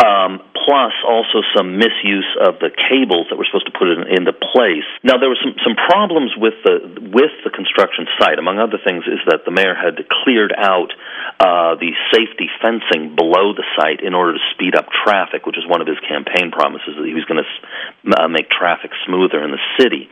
Um, 0.00 0.40
plus 0.64 0.92
also 1.04 1.44
some 1.54 1.76
misuse 1.76 2.28
of 2.40 2.58
the 2.60 2.70
cables 2.72 3.28
that 3.28 3.36
were 3.36 3.44
supposed 3.44 3.68
to 3.68 3.76
put 3.76 3.88
it 3.88 4.00
into 4.08 4.32
place. 4.32 4.86
Now 5.04 5.20
there 5.20 5.28
were 5.28 5.40
some 5.40 5.54
some 5.60 5.76
problems 5.76 6.32
with 6.36 6.56
the 6.64 7.04
with 7.12 7.34
the 7.44 7.50
construction 7.50 8.08
site. 8.18 8.38
Among 8.38 8.58
other 8.58 8.80
things 8.80 9.04
is 9.04 9.20
that 9.28 9.44
the 9.44 9.52
mayor 9.52 9.76
had 9.76 10.00
cleared 10.08 10.52
out 10.56 10.92
uh, 11.40 11.76
the 11.76 11.92
safety 12.12 12.48
fencing 12.60 13.16
below 13.16 13.52
the 13.52 13.64
site 13.76 14.00
in 14.00 14.14
order 14.14 14.34
to 14.34 14.42
speed 14.52 14.74
up 14.74 14.88
traffic 15.04 15.46
which 15.46 15.56
is 15.56 15.66
one 15.66 15.80
of 15.80 15.86
his 15.86 15.98
campaign 16.06 16.50
promises 16.50 16.96
that 16.96 17.06
he 17.06 17.14
was 17.14 17.24
going 17.24 17.42
to 17.42 17.48
uh, 18.20 18.28
make 18.28 18.48
traffic 18.50 18.90
smoother 19.06 19.42
in 19.44 19.50
the 19.50 19.62
city 19.78 20.08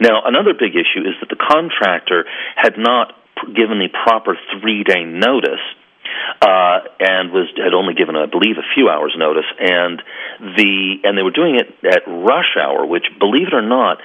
now, 0.00 0.22
another 0.24 0.54
big 0.54 0.74
issue 0.74 1.06
is 1.06 1.14
that 1.20 1.28
the 1.28 1.36
contractor 1.36 2.24
had 2.56 2.78
not 2.78 3.14
given 3.54 3.78
the 3.78 3.88
proper 3.88 4.36
three 4.60 4.84
day 4.84 5.04
notice. 5.04 5.62
Uh, 6.42 6.80
and 7.00 7.32
was 7.32 7.48
had 7.56 7.72
only 7.72 7.94
given, 7.94 8.16
I 8.16 8.26
believe, 8.26 8.58
a 8.58 8.68
few 8.74 8.90
hours 8.90 9.14
notice, 9.16 9.46
and 9.58 10.02
the 10.40 11.00
and 11.04 11.16
they 11.16 11.22
were 11.22 11.32
doing 11.32 11.56
it 11.56 11.72
at 11.86 12.02
rush 12.06 12.58
hour, 12.60 12.84
which, 12.84 13.06
believe 13.18 13.48
it 13.48 13.54
or 13.54 13.62
not, 13.62 13.98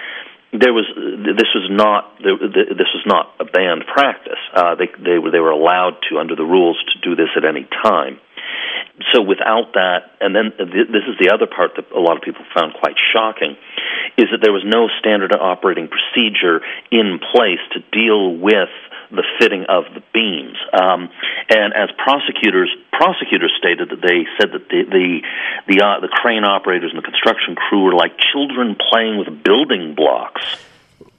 there 0.54 0.72
was 0.72 0.86
this 0.96 1.52
was 1.54 1.68
not 1.70 2.18
this 2.20 2.88
was 2.94 3.04
not 3.06 3.34
a 3.40 3.46
banned 3.46 3.84
practice. 3.92 4.40
Uh, 4.54 4.76
they 4.76 4.88
they 5.04 5.20
were 5.20 5.32
they 5.32 5.40
were 5.40 5.52
allowed 5.52 5.98
to 6.10 6.18
under 6.18 6.36
the 6.36 6.46
rules 6.46 6.82
to 6.94 7.10
do 7.10 7.16
this 7.16 7.30
at 7.36 7.44
any 7.44 7.68
time 7.84 8.22
so 9.14 9.22
without 9.22 9.74
that, 9.74 10.12
and 10.20 10.36
then 10.36 10.54
this 10.58 11.06
is 11.08 11.18
the 11.20 11.30
other 11.34 11.46
part 11.46 11.76
that 11.76 11.92
a 11.92 12.00
lot 12.00 12.18
of 12.18 12.24
people 12.24 12.44
found 12.54 12.74
quite 12.74 12.96
shocking, 13.14 13.56
is 14.18 14.28
that 14.32 14.42
there 14.42 14.54
was 14.54 14.64
no 14.66 14.90
standard 15.00 15.36
operating 15.36 15.88
procedure 15.88 16.62
in 16.92 17.20
place 17.32 17.62
to 17.74 17.80
deal 17.92 18.36
with 18.36 18.70
the 19.12 19.24
fitting 19.40 19.66
of 19.70 19.86
the 19.94 20.04
beams. 20.14 20.58
Um, 20.74 21.10
and 21.50 21.74
as 21.74 21.90
prosecutors 21.98 22.70
prosecutors 22.92 23.54
stated 23.58 23.90
that 23.90 24.02
they 24.02 24.26
said 24.40 24.52
that 24.52 24.68
the 24.70 24.84
the 24.84 25.22
the, 25.68 25.82
uh, 25.86 26.00
the 26.02 26.10
crane 26.10 26.44
operators 26.44 26.92
and 26.92 26.98
the 26.98 27.06
construction 27.06 27.56
crew 27.56 27.84
were 27.84 27.94
like 27.94 28.18
children 28.18 28.76
playing 28.76 29.18
with 29.18 29.44
building 29.44 29.96
blocks. 29.96 30.42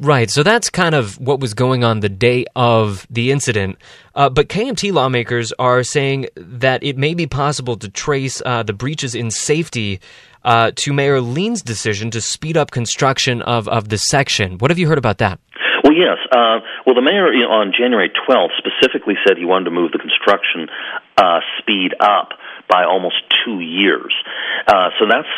Right, 0.01 0.31
so 0.31 0.45
that's 0.45 0.71
kind 0.71 0.95
of 0.95 1.19
what 1.19 1.41
was 1.41 1.55
going 1.55 1.83
on 1.83 2.01
the 2.01 2.09
day 2.09 2.47
of 2.55 3.05
the 3.11 3.33
incident. 3.33 3.79
Uh, 4.15 4.29
but 4.29 4.49
KMT 4.49 4.93
lawmakers 4.93 5.53
are 5.59 5.83
saying 5.83 6.29
that 6.37 6.85
it 6.85 6.97
may 6.97 7.15
be 7.15 7.27
possible 7.27 7.77
to 7.77 7.89
trace 7.89 8.41
uh, 8.47 8.63
the 8.63 8.73
breaches 8.73 9.17
in 9.17 9.33
safety 9.33 10.01
uh, 10.45 10.71
to 10.77 10.93
Mayor 10.93 11.21
Lin's 11.21 11.63
decision 11.63 12.13
to 12.13 12.21
speed 12.21 12.57
up 12.57 12.71
construction 12.71 13.43
of, 13.43 13.67
of 13.67 13.89
the 13.89 13.99
section. 13.99 14.59
What 14.59 14.71
have 14.71 14.79
you 14.79 14.87
heard 14.87 14.99
about 14.99 15.19
that? 15.19 15.41
Well, 15.83 15.95
yes. 15.95 16.19
Uh, 16.31 16.61
well, 16.87 16.95
the 16.95 17.03
mayor 17.03 17.33
you 17.33 17.43
know, 17.43 17.51
on 17.51 17.73
January 17.77 18.11
12th 18.11 18.55
specifically 18.57 19.15
said 19.27 19.37
he 19.37 19.45
wanted 19.45 19.65
to 19.65 19.71
move 19.73 19.91
the 19.91 19.99
construction 19.99 20.69
uh, 21.17 21.41
speed 21.59 21.95
up 21.99 22.39
by 22.69 22.85
almost 22.85 23.17
two 23.45 23.61
years. 23.61 24.15
Uh, 24.67 24.91
so 25.01 25.07
that's 25.09 25.29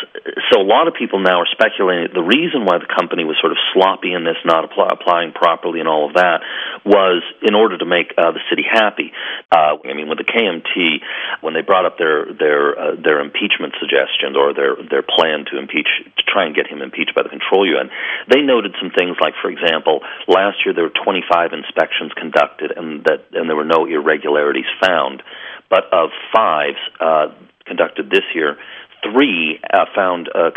so 0.51 0.59
a 0.59 0.67
lot 0.67 0.87
of 0.87 0.93
people 0.93 1.19
now 1.19 1.39
are 1.39 1.49
speculating 1.51 2.11
the 2.13 2.21
reason 2.21 2.65
why 2.65 2.77
the 2.77 2.89
company 2.91 3.23
was 3.23 3.37
sort 3.39 3.51
of 3.51 3.57
sloppy 3.73 4.13
in 4.13 4.23
this, 4.23 4.35
not 4.43 4.65
apply, 4.65 4.89
applying 4.91 5.31
properly, 5.31 5.79
and 5.79 5.87
all 5.87 6.07
of 6.07 6.15
that 6.15 6.41
was 6.83 7.23
in 7.41 7.55
order 7.55 7.77
to 7.77 7.85
make 7.85 8.13
uh, 8.17 8.31
the 8.31 8.43
city 8.49 8.63
happy. 8.67 9.13
Uh, 9.51 9.79
I 9.83 9.93
mean, 9.93 10.09
with 10.09 10.17
the 10.17 10.27
KMT, 10.27 10.99
when 11.39 11.53
they 11.53 11.61
brought 11.61 11.85
up 11.85 11.97
their 11.97 12.27
their 12.33 12.77
uh, 12.77 12.95
their 12.99 13.19
impeachment 13.21 13.75
suggestions 13.79 14.35
or 14.35 14.53
their 14.53 14.75
their 14.83 15.03
plan 15.03 15.45
to 15.51 15.57
impeach 15.57 15.87
to 16.17 16.23
try 16.27 16.45
and 16.45 16.55
get 16.55 16.67
him 16.67 16.81
impeached 16.81 17.15
by 17.15 17.23
the 17.23 17.29
control 17.29 17.67
yuan, 17.67 17.89
they 18.27 18.41
noted 18.41 18.75
some 18.81 18.91
things 18.91 19.15
like, 19.21 19.33
for 19.41 19.49
example, 19.49 20.01
last 20.27 20.65
year 20.65 20.73
there 20.73 20.85
were 20.85 20.97
25 21.03 21.53
inspections 21.53 22.11
conducted 22.15 22.71
and 22.75 23.03
that 23.05 23.31
and 23.31 23.47
there 23.49 23.55
were 23.55 23.67
no 23.67 23.85
irregularities 23.85 24.67
found 24.81 25.23
but 25.71 25.85
of 25.91 26.09
five 26.35 26.75
uh, 26.99 27.33
conducted 27.65 28.11
this 28.11 28.27
year, 28.35 28.57
three 29.01 29.59
uh, 29.73 29.85
found 29.95 30.29
uh, 30.35 30.51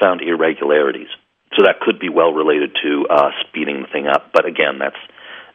found 0.00 0.22
irregularities. 0.22 1.08
So 1.56 1.62
that 1.64 1.80
could 1.80 2.00
be 2.00 2.08
well 2.08 2.32
related 2.32 2.76
to 2.82 3.06
speeding 3.46 3.82
the 3.82 3.88
thing 3.92 4.06
up. 4.08 4.32
But 4.32 4.46
again, 4.46 4.78
that's 4.80 4.98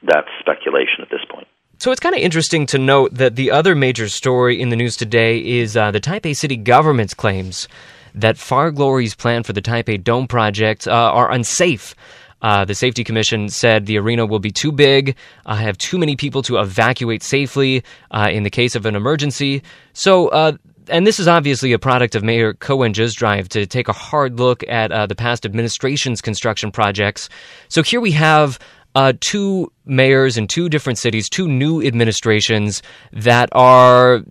that's 0.04 0.30
speculation 0.40 1.02
at 1.02 1.10
this 1.10 1.22
point. 1.30 1.48
So 1.80 1.92
it's 1.92 2.00
kind 2.00 2.16
of 2.16 2.22
interesting 2.22 2.66
to 2.68 2.78
note 2.78 3.16
that 3.16 3.36
the 3.36 3.52
other 3.52 3.76
major 3.76 4.08
story 4.08 4.62
in 4.62 4.70
the 4.70 4.76
news 4.76 4.96
today 4.96 5.40
is 5.40 5.76
uh, 5.76 5.92
the 5.92 6.00
Taipei 6.00 6.36
city 6.36 6.56
government's 6.56 7.14
claims 7.14 7.68
that 8.16 8.38
Far 8.38 8.72
Glory's 8.72 9.16
plan 9.16 9.44
for 9.44 9.54
the 9.54 9.62
Taipei 9.62 10.02
Dome 10.02 10.28
project 10.28 10.88
uh, 10.88 10.92
are 10.92 11.32
unsafe. 11.32 11.96
Uh, 12.44 12.66
the 12.66 12.76
Safety 12.76 13.04
Commission 13.04 13.50
said 13.50 13.86
the 13.86 13.98
arena 13.98 14.26
will 14.26 14.40
be 14.40 14.52
too 14.52 14.72
big, 14.72 15.16
uh, 15.46 15.56
have 15.56 15.78
too 15.78 15.98
many 15.98 16.16
people 16.16 16.44
to 16.44 16.58
evacuate 16.58 17.24
safely 17.24 17.84
uh, 18.12 18.30
in 18.32 18.44
the 18.44 18.50
case 18.50 18.76
of 18.76 18.86
an 18.86 18.96
emergency. 18.96 19.64
So, 19.94 20.28
uh, 20.28 20.58
and 20.90 21.08
this 21.08 21.20
is 21.20 21.28
obviously 21.28 21.72
a 21.72 21.80
product 21.80 22.14
of 22.14 22.24
Mayor 22.24 22.54
Ko 22.54 22.76
Wen-je's 22.76 23.14
drive 23.14 23.48
to 23.50 23.66
take 23.66 23.88
a 23.88 23.94
hard 23.94 24.38
look 24.38 24.64
at 24.68 24.92
uh, 24.92 25.08
the 25.08 25.16
past 25.16 25.46
administration's 25.46 26.22
construction 26.22 26.72
projects. 26.72 27.30
So 27.70 27.82
here 27.82 28.02
we 28.02 28.12
have 28.12 28.60
uh, 28.96 29.14
two 29.20 29.72
mayors 29.86 30.38
in 30.38 30.48
two 30.48 30.70
different 30.70 31.00
cities, 31.00 31.30
two 31.30 31.48
new 31.48 31.82
administrations 31.82 32.82
that 33.12 33.50
are 33.54 34.22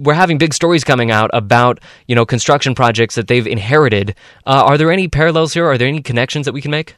we're 0.00 0.14
having 0.14 0.36
big 0.38 0.52
stories 0.52 0.84
coming 0.84 1.10
out 1.10 1.30
about 1.32 1.80
you 2.06 2.14
know 2.14 2.24
construction 2.24 2.74
projects 2.74 3.14
that 3.14 3.28
they've 3.28 3.46
inherited. 3.46 4.14
Uh, 4.46 4.62
are 4.64 4.78
there 4.78 4.90
any 4.90 5.08
parallels 5.08 5.52
here? 5.52 5.66
Are 5.66 5.78
there 5.78 5.88
any 5.88 6.00
connections 6.00 6.46
that 6.46 6.52
we 6.52 6.60
can 6.60 6.70
make? 6.70 6.96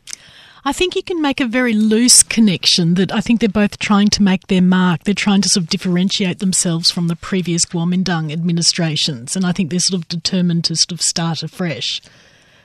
I 0.64 0.72
think 0.72 0.96
you 0.96 1.02
can 1.02 1.22
make 1.22 1.40
a 1.40 1.46
very 1.46 1.72
loose 1.72 2.22
connection 2.22 2.94
that 2.94 3.12
I 3.12 3.20
think 3.20 3.40
they're 3.40 3.48
both 3.48 3.78
trying 3.78 4.08
to 4.08 4.22
make 4.22 4.46
their 4.48 4.62
mark. 4.62 5.04
They're 5.04 5.14
trying 5.14 5.42
to 5.42 5.48
sort 5.48 5.64
of 5.64 5.70
differentiate 5.70 6.40
themselves 6.40 6.90
from 6.90 7.08
the 7.08 7.16
previous 7.16 7.64
Kuomintang 7.64 8.32
administrations, 8.32 9.36
and 9.36 9.46
I 9.46 9.52
think 9.52 9.70
they're 9.70 9.80
sort 9.80 10.00
of 10.00 10.08
determined 10.08 10.64
to 10.64 10.76
sort 10.76 10.92
of 10.92 11.00
start 11.00 11.42
afresh. 11.42 12.00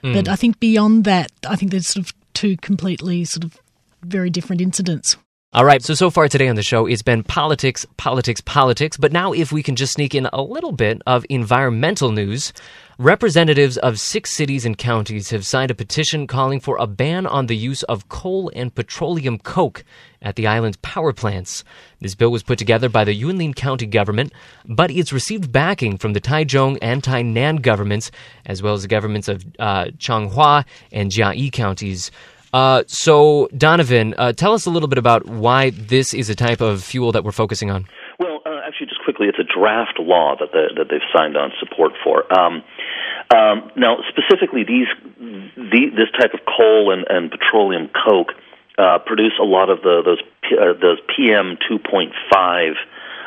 Mm. 0.03 0.13
But 0.13 0.27
I 0.27 0.35
think 0.35 0.59
beyond 0.59 1.05
that, 1.05 1.31
I 1.47 1.55
think 1.55 1.71
there's 1.71 1.87
sort 1.87 2.05
of 2.05 2.13
two 2.33 2.57
completely 2.57 3.25
sort 3.25 3.43
of 3.43 3.57
very 4.01 4.29
different 4.29 4.61
incidents. 4.61 5.15
All 5.53 5.65
right, 5.65 5.83
so 5.83 5.93
so 5.93 6.09
far 6.09 6.27
today 6.27 6.47
on 6.47 6.55
the 6.55 6.63
show, 6.63 6.87
it's 6.87 7.03
been 7.03 7.21
politics, 7.21 7.85
politics, 7.97 8.41
politics. 8.41 8.97
But 8.97 9.11
now, 9.11 9.33
if 9.33 9.51
we 9.51 9.61
can 9.61 9.75
just 9.75 9.93
sneak 9.93 10.15
in 10.15 10.27
a 10.33 10.41
little 10.41 10.71
bit 10.71 10.99
of 11.05 11.27
environmental 11.29 12.11
news, 12.11 12.53
representatives 12.97 13.77
of 13.77 13.99
six 13.99 14.31
cities 14.31 14.65
and 14.65 14.77
counties 14.77 15.29
have 15.31 15.45
signed 15.45 15.71
a 15.71 15.75
petition 15.75 16.27
calling 16.27 16.59
for 16.59 16.77
a 16.77 16.87
ban 16.87 17.25
on 17.25 17.47
the 17.47 17.55
use 17.55 17.83
of 17.83 18.09
coal 18.09 18.51
and 18.55 18.73
petroleum 18.73 19.37
coke 19.39 19.83
at 20.21 20.35
the 20.35 20.47
island's 20.47 20.77
power 20.77 21.13
plants. 21.13 21.63
This 22.01 22.15
bill 22.15 22.31
was 22.31 22.43
put 22.43 22.59
together 22.59 22.89
by 22.89 23.03
the 23.03 23.19
Yunlin 23.19 23.55
County 23.55 23.85
government, 23.85 24.33
but 24.65 24.91
it's 24.91 25.11
received 25.11 25.51
backing 25.51 25.97
from 25.97 26.13
the 26.13 26.21
Taichung 26.21 26.77
and 26.81 27.01
Tainan 27.01 27.61
governments, 27.61 28.11
as 28.45 28.61
well 28.61 28.73
as 28.73 28.83
the 28.83 28.87
governments 28.87 29.27
of 29.27 29.45
uh, 29.59 29.85
Changhua 29.97 30.65
and 30.91 31.11
Jiayi 31.11 31.51
counties. 31.51 32.11
Uh, 32.53 32.83
so, 32.85 33.49
Donovan, 33.57 34.13
uh, 34.17 34.31
tell 34.31 34.53
us 34.53 34.67
a 34.67 34.69
little 34.69 34.87
bit 34.87 34.99
about 34.99 35.25
why 35.25 35.71
this 35.71 36.13
is 36.13 36.29
a 36.29 36.35
type 36.35 36.61
of 36.61 36.83
fuel 36.83 37.11
that 37.11 37.23
we're 37.23 37.31
focusing 37.31 37.71
on. 37.71 37.87
Well, 38.19 38.41
uh, 38.45 38.59
actually, 38.67 38.85
just 38.85 38.92
quickly, 39.03 39.27
it's 39.27 39.39
a 39.39 39.47
draft 39.47 39.99
law 39.99 40.35
that 40.39 40.51
the, 40.51 40.73
that 40.77 40.87
they've 40.89 41.09
signed 41.15 41.37
on 41.37 41.51
support 41.59 41.93
for. 42.03 42.23
Um, 42.31 42.63
um, 43.33 43.71
now, 43.75 43.97
specifically, 44.09 44.63
these 44.63 44.87
the, 45.55 45.91
this 45.95 46.11
type 46.19 46.33
of 46.33 46.41
coal 46.45 46.91
and, 46.91 47.05
and 47.09 47.31
petroleum 47.31 47.89
coke 47.89 48.33
uh, 48.77 48.99
produce 49.05 49.33
a 49.39 49.45
lot 49.45 49.69
of 49.69 49.81
the 49.81 50.01
those 50.03 50.21
uh, 50.51 50.73
those 50.79 50.99
PM 51.15 51.57
two 51.67 51.79
point 51.79 52.13
five 52.31 52.73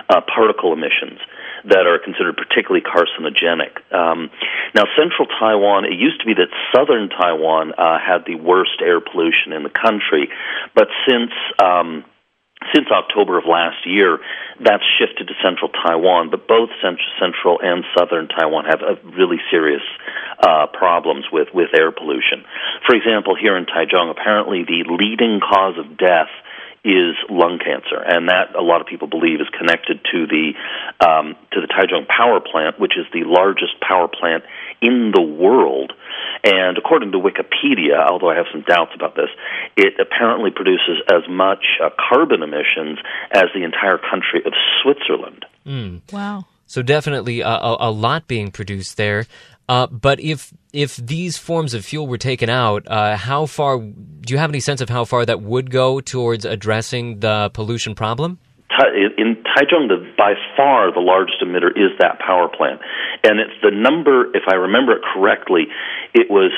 uh, 0.08 0.20
particle 0.22 0.72
emissions 0.72 1.18
that 1.64 1.86
are 1.86 1.98
considered 1.98 2.36
particularly 2.36 2.82
carcinogenic. 2.82 3.82
Um, 3.92 4.30
now, 4.74 4.84
central 4.96 5.26
Taiwan, 5.26 5.84
it 5.84 5.98
used 5.98 6.20
to 6.20 6.26
be 6.26 6.34
that 6.34 6.48
southern 6.74 7.08
Taiwan 7.08 7.72
uh, 7.72 7.98
had 7.98 8.24
the 8.26 8.36
worst 8.36 8.78
air 8.80 9.00
pollution 9.00 9.52
in 9.52 9.62
the 9.64 9.70
country, 9.70 10.30
but 10.74 10.88
since 11.08 11.32
um, 11.58 12.04
since 12.74 12.88
October 12.90 13.38
of 13.38 13.44
last 13.44 13.86
year, 13.86 14.18
that's 14.60 14.84
shifted 14.98 15.28
to 15.28 15.34
central 15.42 15.70
Taiwan, 15.70 16.30
but 16.30 16.46
both 16.48 16.70
central 16.80 17.60
and 17.62 17.84
southern 17.96 18.28
Taiwan 18.28 18.64
have 18.64 18.80
really 19.04 19.38
serious 19.50 19.82
uh, 20.40 20.66
problems 20.72 21.26
with, 21.32 21.48
with 21.52 21.70
air 21.74 21.92
pollution. 21.92 22.44
For 22.86 22.94
example, 22.94 23.36
here 23.36 23.56
in 23.56 23.66
Taichung, 23.66 24.10
apparently 24.10 24.64
the 24.64 24.84
leading 24.88 25.40
cause 25.40 25.78
of 25.78 25.96
death 25.96 26.30
is 26.86 27.18
lung 27.28 27.58
cancer, 27.58 27.98
and 27.98 28.28
that 28.28 28.54
a 28.54 28.62
lot 28.62 28.80
of 28.80 28.86
people 28.86 29.08
believe 29.08 29.40
is 29.40 29.48
connected 29.58 29.98
to 30.12 30.26
the 30.26 30.54
um, 31.04 31.34
to 31.50 31.60
the 31.60 31.66
Taichung 31.66 32.06
power 32.06 32.38
plant, 32.38 32.78
which 32.78 32.96
is 32.96 33.04
the 33.12 33.24
largest 33.24 33.80
power 33.80 34.06
plant 34.06 34.44
in 34.80 35.10
the 35.12 35.20
world. 35.20 35.92
And 36.44 36.78
according 36.78 37.10
to 37.12 37.18
Wikipedia, 37.18 37.98
although 37.98 38.30
I 38.30 38.36
have 38.36 38.46
some 38.52 38.62
doubts 38.62 38.92
about 38.94 39.16
this, 39.16 39.30
it 39.76 39.94
apparently 39.98 40.50
produces 40.50 41.02
as 41.10 41.22
much 41.28 41.64
uh, 41.82 41.90
carbon 42.08 42.42
emissions 42.42 42.98
as 43.32 43.46
the 43.52 43.64
entire 43.64 43.98
country 43.98 44.42
of 44.46 44.52
Switzerland. 44.82 45.44
Mm. 45.66 46.00
Wow. 46.12 46.46
So 46.66 46.82
definitely 46.82 47.40
a, 47.40 47.48
a, 47.48 47.76
a 47.80 47.90
lot 47.90 48.28
being 48.28 48.52
produced 48.52 48.96
there. 48.96 49.26
Uh, 49.68 49.88
but 49.88 50.20
if 50.20 50.52
if 50.76 50.96
these 50.96 51.38
forms 51.38 51.72
of 51.72 51.84
fuel 51.86 52.06
were 52.06 52.18
taken 52.18 52.50
out, 52.50 52.86
uh, 52.86 53.16
how 53.16 53.46
far 53.46 53.78
do 53.78 54.28
you 54.28 54.36
have 54.36 54.50
any 54.50 54.60
sense 54.60 54.82
of 54.82 54.90
how 54.90 55.06
far 55.06 55.24
that 55.24 55.40
would 55.40 55.70
go 55.70 56.00
towards 56.00 56.44
addressing 56.44 57.20
the 57.20 57.50
pollution 57.54 57.94
problem? 57.94 58.38
In 59.16 59.36
Taichung, 59.56 59.88
the, 59.88 60.04
by 60.18 60.34
far 60.54 60.92
the 60.92 61.00
largest 61.00 61.40
emitter 61.40 61.70
is 61.70 61.96
that 61.98 62.18
power 62.18 62.48
plant, 62.48 62.80
and 63.24 63.40
it's 63.40 63.56
the 63.62 63.70
number. 63.70 64.26
If 64.36 64.42
I 64.48 64.56
remember 64.56 64.92
it 64.92 65.02
correctly, 65.14 65.64
it 66.12 66.28
was 66.28 66.52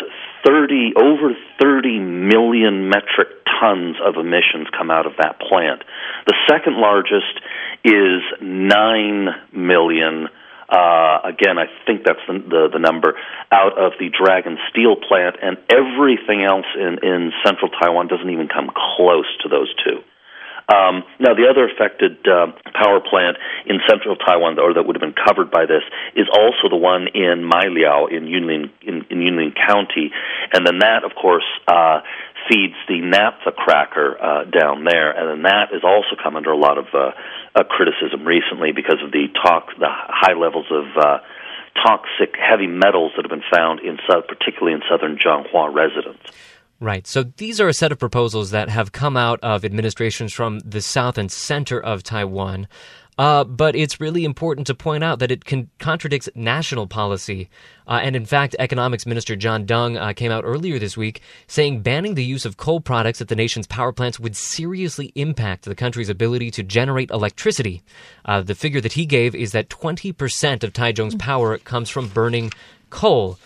thirty 0.44 0.90
over 0.96 1.37
thirty 1.61 2.00
million 2.00 2.88
metric 2.88 3.28
tons 3.61 3.96
of 4.04 4.16
emissions 4.16 4.66
come 4.76 4.90
out 4.90 5.07
of 5.07 5.12
that 5.18 5.38
plant. 5.38 5.85
The 6.26 6.35
second 6.50 6.78
largest 6.78 7.38
is 7.85 8.20
nine 8.42 9.28
million 9.52 10.26
uh, 10.68 11.20
again, 11.24 11.59
I 11.59 11.66
think 11.87 12.04
that's 12.04 12.20
the, 12.26 12.38
the, 12.38 12.68
the 12.74 12.78
number 12.78 13.14
out 13.50 13.78
of 13.78 13.92
the 13.98 14.11
Dragon 14.11 14.59
Steel 14.70 14.96
plant, 14.96 15.37
and 15.42 15.57
everything 15.70 16.44
else 16.44 16.66
in 16.76 16.98
in 17.02 17.33
central 17.44 17.70
Taiwan 17.70 18.09
doesn't 18.09 18.28
even 18.28 18.48
come 18.48 18.70
close 18.96 19.26
to 19.42 19.48
those 19.48 19.72
two. 19.85 20.04
Um, 20.68 21.04
now, 21.18 21.33
the 21.33 21.48
other 21.48 21.64
affected 21.64 22.28
uh, 22.28 22.52
power 22.76 23.00
plant 23.00 23.38
in 23.64 23.81
central 23.88 24.16
Taiwan, 24.16 24.59
or 24.59 24.74
that 24.74 24.85
would 24.85 24.96
have 24.96 25.00
been 25.00 25.16
covered 25.16 25.50
by 25.50 25.64
this, 25.64 25.81
is 26.14 26.28
also 26.28 26.68
the 26.68 26.76
one 26.76 27.09
in 27.14 27.48
Mailiao 27.48 28.12
in 28.12 28.28
Yunlin 28.28 28.68
in, 28.83 29.07
in 29.09 29.18
Yunlin 29.24 29.57
County, 29.57 30.12
and 30.52 30.66
then 30.66 30.81
that, 30.81 31.04
of 31.04 31.12
course, 31.14 31.46
uh, 31.66 32.00
feeds 32.48 32.74
the 32.88 33.00
naphtha 33.00 33.52
cracker 33.52 34.16
uh, 34.20 34.44
down 34.44 34.84
there, 34.84 35.11
and 35.11 35.28
then 35.28 35.42
that 35.42 35.68
has 35.72 35.82
also 35.84 36.16
come 36.22 36.37
under 36.37 36.50
a 36.50 36.56
lot 36.56 36.78
of 36.78 36.87
uh, 36.94 37.11
uh, 37.54 37.64
criticism 37.64 38.26
recently 38.26 38.72
because 38.72 38.98
of 39.04 39.12
the 39.12 39.26
talk, 39.42 39.68
the 39.78 39.88
high 39.88 40.34
levels 40.34 40.66
of 40.70 40.84
uh, 40.96 41.18
toxic 41.84 42.34
heavy 42.37 42.66
metals 42.66 43.12
that 43.16 43.24
have 43.24 43.30
been 43.30 43.48
found 43.52 43.80
in, 43.80 43.98
south, 44.08 44.26
particularly 44.26 44.72
in 44.72 44.82
southern 44.88 45.18
Changhua 45.18 45.72
residents. 45.72 46.22
Right. 46.80 47.06
So 47.06 47.24
these 47.24 47.61
are 47.61 47.68
a 47.68 47.74
set 47.74 47.90
of 47.90 47.98
proposals 47.98 48.50
that 48.50 48.68
have 48.68 48.92
come 48.92 49.16
out 49.16 49.40
of 49.42 49.64
administrations 49.64 50.32
from 50.32 50.61
the 50.61 50.80
south 50.80 51.18
and 51.18 51.30
center 51.30 51.80
of 51.80 52.04
Taiwan. 52.04 52.68
Uh, 53.18 53.42
but 53.42 53.74
it's 53.74 54.00
really 54.00 54.24
important 54.24 54.66
to 54.68 54.74
point 54.74 55.02
out 55.02 55.18
that 55.18 55.33
it 55.33 55.44
con- 55.44 55.68
contradicts 55.81 56.28
national 56.37 56.87
policy. 56.87 57.50
Uh, 57.87 57.98
and 58.02 58.14
in 58.14 58.24
fact, 58.24 58.54
Economics 58.61 59.07
Minister 59.07 59.35
John 59.35 59.66
Deng 59.66 60.00
uh, 60.00 60.12
came 60.12 60.31
out 60.31 60.44
earlier 60.44 60.78
this 60.78 60.96
week 60.96 61.20
saying 61.48 61.83
banning 61.83 62.14
the 62.14 62.24
use 62.24 62.44
of 62.44 62.57
coal 62.57 62.81
products 62.81 63.20
at 63.20 63.26
the 63.26 63.35
nation's 63.35 63.66
power 63.66 63.92
plants 63.92 64.20
would 64.20 64.37
seriously 64.37 65.12
impact 65.16 65.64
the 65.64 65.74
country's 65.74 66.09
ability 66.09 66.52
to 66.52 66.62
generate 66.62 67.11
electricity. 67.11 67.83
Uh, 68.24 68.40
the 68.40 68.54
figure 68.54 68.81
that 68.81 68.92
he 68.92 69.04
gave 69.04 69.35
is 69.35 69.50
that 69.50 69.68
20% 69.68 70.62
of 70.62 70.72
Taichung's 70.72 71.16
power 71.16 71.59
comes 71.59 71.90
from 71.90 72.09
burning 72.09 72.52
coal. 72.90 73.37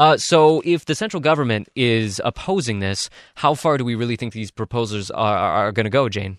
Uh, 0.00 0.16
so, 0.16 0.62
if 0.64 0.86
the 0.86 0.94
central 0.94 1.20
government 1.20 1.68
is 1.76 2.22
opposing 2.24 2.80
this, 2.80 3.10
how 3.34 3.52
far 3.52 3.76
do 3.76 3.84
we 3.84 3.94
really 3.94 4.16
think 4.16 4.32
these 4.32 4.50
proposals 4.50 5.10
are, 5.10 5.36
are, 5.36 5.66
are 5.66 5.72
going 5.72 5.84
to 5.84 5.90
go, 5.90 6.08
Jane? 6.08 6.38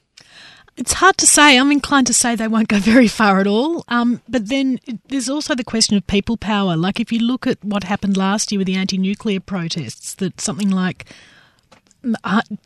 It's 0.78 0.94
hard 0.94 1.18
to 1.18 1.28
say. 1.28 1.58
I'm 1.58 1.72
inclined 1.72 2.08
to 2.08 2.14
say 2.14 2.36
they 2.36 2.48
won't 2.48 2.70
go 2.70 2.80
very 2.80 3.08
far 3.08 3.40
at 3.40 3.48
all. 3.48 3.84
Um, 3.88 4.22
but 4.28 4.48
then 4.48 4.80
there's 5.10 5.30
also 5.30 5.54
the 5.54 5.64
question 5.64 5.98
of 5.98 6.08
people 6.08 6.38
power. 6.38 6.76
Like 6.76 7.00
if 7.00 7.12
you 7.12 7.20
look 7.20 7.46
at 7.46 7.64
what 7.64 7.84
happened 7.84 8.18
last 8.18 8.52
year 8.52 8.60
with 8.60 8.68
the 8.68 8.76
anti-nuclear 8.76 9.40
protests, 9.40 10.16
that 10.16 10.40
something 10.40 10.70
like 10.70 11.06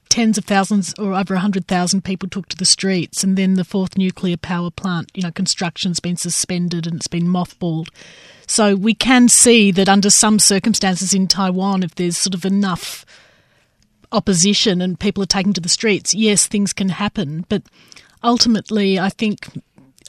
tens 0.10 0.38
of 0.38 0.46
thousands 0.46 0.94
or 0.98 1.14
over 1.14 1.34
100,000 1.34 2.04
people 2.04 2.30
took 2.30 2.48
to 2.50 2.58
the 2.58 2.66
streets, 2.66 3.24
and 3.24 3.38
then 3.38 3.56
the 3.56 3.66
fourth 3.66 3.98
nuclear 3.98 4.38
power 4.38 4.72
plant, 4.72 5.12
you 5.14 5.24
know, 5.24 5.32
construction's 5.32 6.00
been 6.00 6.16
suspended 6.16 6.88
and 6.88 6.98
it's 6.98 7.08
been 7.08 7.28
mothballed. 7.28 7.88
So 8.48 8.76
we 8.76 8.94
can 8.94 9.28
see 9.28 9.72
that 9.72 9.90
under 9.90 10.10
some 10.10 10.40
circumstances 10.40 11.14
in 11.14 11.28
Taiwan, 11.28 11.84
if 11.84 11.96
there's 11.96 12.18
sort 12.18 12.36
of 12.36 12.46
enough 12.46 13.06
opposition 14.12 14.82
and 14.82 15.00
people 15.00 15.24
are 15.24 15.28
taking 15.28 15.54
to 15.54 15.62
the 15.62 15.70
streets, 15.70 16.14
yes, 16.14 16.48
things 16.48 16.74
can 16.74 16.90
happen. 16.90 17.46
But 17.50 17.64
ultimately, 18.24 19.00
I 19.00 19.10
think 19.10 19.48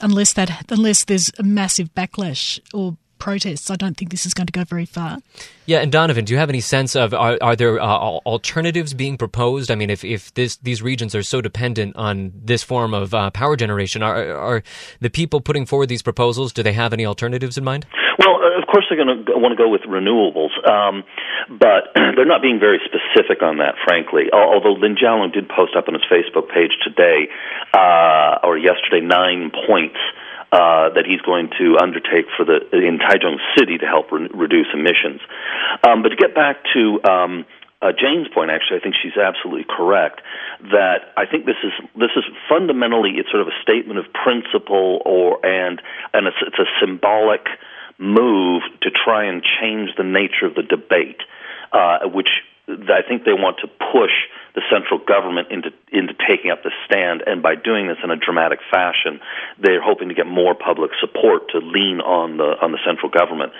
unless 0.01 0.33
that 0.33 0.65
unless 0.71 1.05
there's 1.05 1.31
a 1.39 1.43
massive 1.43 1.93
backlash 1.93 2.59
or 2.73 2.97
protests, 3.19 3.69
I 3.69 3.75
don't 3.75 3.97
think 3.97 4.11
this 4.11 4.25
is 4.25 4.33
going 4.33 4.47
to 4.47 4.53
go 4.53 4.63
very 4.63 4.85
far. 4.85 5.17
Yeah, 5.65 5.79
and 5.79 5.91
Donovan, 5.91 6.25
do 6.25 6.33
you 6.33 6.39
have 6.39 6.49
any 6.49 6.61
sense 6.61 6.95
of 6.95 7.13
are, 7.13 7.37
are 7.41 7.55
there 7.55 7.79
uh, 7.79 7.87
alternatives 7.87 8.93
being 8.93 9.17
proposed? 9.17 9.71
I 9.71 9.75
mean, 9.75 9.89
if, 9.89 10.03
if 10.03 10.33
this, 10.35 10.57
these 10.57 10.81
regions 10.81 11.15
are 11.15 11.23
so 11.23 11.41
dependent 11.41 11.95
on 11.95 12.31
this 12.35 12.63
form 12.63 12.93
of 12.93 13.13
uh, 13.13 13.31
power 13.31 13.55
generation, 13.55 14.03
are, 14.03 14.35
are 14.35 14.63
the 14.99 15.09
people 15.09 15.41
putting 15.41 15.65
forward 15.65 15.89
these 15.89 16.03
proposals, 16.03 16.53
do 16.53 16.63
they 16.63 16.73
have 16.73 16.93
any 16.93 17.05
alternatives 17.05 17.57
in 17.57 17.63
mind? 17.63 17.85
Of 18.57 18.65
course 18.65 18.85
they're 18.89 18.97
going 18.97 19.25
to 19.25 19.37
want 19.37 19.53
to 19.53 19.61
go 19.61 19.69
with 19.69 19.81
renewables, 19.81 20.51
um, 20.67 21.03
but 21.49 21.91
they're 21.95 22.25
not 22.25 22.41
being 22.41 22.59
very 22.59 22.81
specific 22.83 23.43
on 23.43 23.59
that, 23.59 23.75
frankly. 23.85 24.33
Although 24.33 24.73
Lin 24.73 24.95
Jialong 24.95 25.31
did 25.31 25.47
post 25.47 25.75
up 25.75 25.87
on 25.87 25.93
his 25.93 26.03
Facebook 26.09 26.49
page 26.49 26.73
today 26.83 27.29
uh, 27.73 28.39
or 28.43 28.57
yesterday 28.57 29.01
nine 29.05 29.51
points 29.67 29.99
uh, 30.51 30.89
that 30.95 31.05
he's 31.05 31.21
going 31.21 31.51
to 31.59 31.77
undertake 31.77 32.25
for 32.35 32.45
the 32.45 32.63
in 32.71 32.99
Taichung 32.99 33.37
City 33.57 33.77
to 33.77 33.85
help 33.85 34.11
re- 34.11 34.29
reduce 34.33 34.67
emissions. 34.73 35.21
Um, 35.85 36.01
but 36.03 36.09
to 36.09 36.15
get 36.15 36.33
back 36.33 36.63
to 36.73 37.03
um, 37.03 37.45
uh, 37.81 37.91
Jane's 37.91 38.27
point, 38.33 38.49
actually, 38.49 38.77
I 38.77 38.79
think 38.79 38.95
she's 38.95 39.17
absolutely 39.17 39.65
correct. 39.69 40.21
That 40.71 41.13
I 41.15 41.25
think 41.25 41.45
this 41.45 41.59
is 41.63 41.73
this 41.95 42.11
is 42.15 42.23
fundamentally 42.49 43.11
it's 43.17 43.29
sort 43.29 43.41
of 43.41 43.49
a 43.49 43.57
statement 43.61 43.99
of 43.99 44.05
principle, 44.13 45.01
or 45.05 45.45
and 45.45 45.81
and 46.13 46.27
it's, 46.27 46.37
it's 46.41 46.59
a 46.59 46.65
symbolic 46.79 47.45
move 47.99 48.63
to 48.81 48.91
try 48.91 49.25
and 49.25 49.43
change 49.59 49.91
the 49.97 50.03
nature 50.03 50.45
of 50.45 50.55
the 50.55 50.63
debate, 50.63 51.21
uh, 51.71 52.07
which 52.07 52.29
I 52.67 53.01
think 53.07 53.23
they 53.23 53.33
want 53.33 53.57
to 53.61 53.67
push 53.67 54.11
the 54.57 54.63
central 54.73 54.97
government 54.97 55.49
into 55.51 55.69
into 55.93 56.15
taking 56.27 56.49
up 56.49 56.63
the 56.63 56.71
stand, 56.83 57.21
and 57.27 57.43
by 57.43 57.53
doing 57.53 57.85
this 57.87 57.97
in 58.03 58.09
a 58.09 58.15
dramatic 58.15 58.57
fashion, 58.71 59.21
they're 59.61 59.79
hoping 59.79 60.09
to 60.09 60.15
get 60.15 60.25
more 60.25 60.55
public 60.55 60.89
support 60.99 61.43
to 61.51 61.59
lean 61.59 62.01
on 62.01 62.37
the 62.37 62.57
on 62.59 62.71
the 62.71 62.79
central 62.83 63.11
government. 63.11 63.53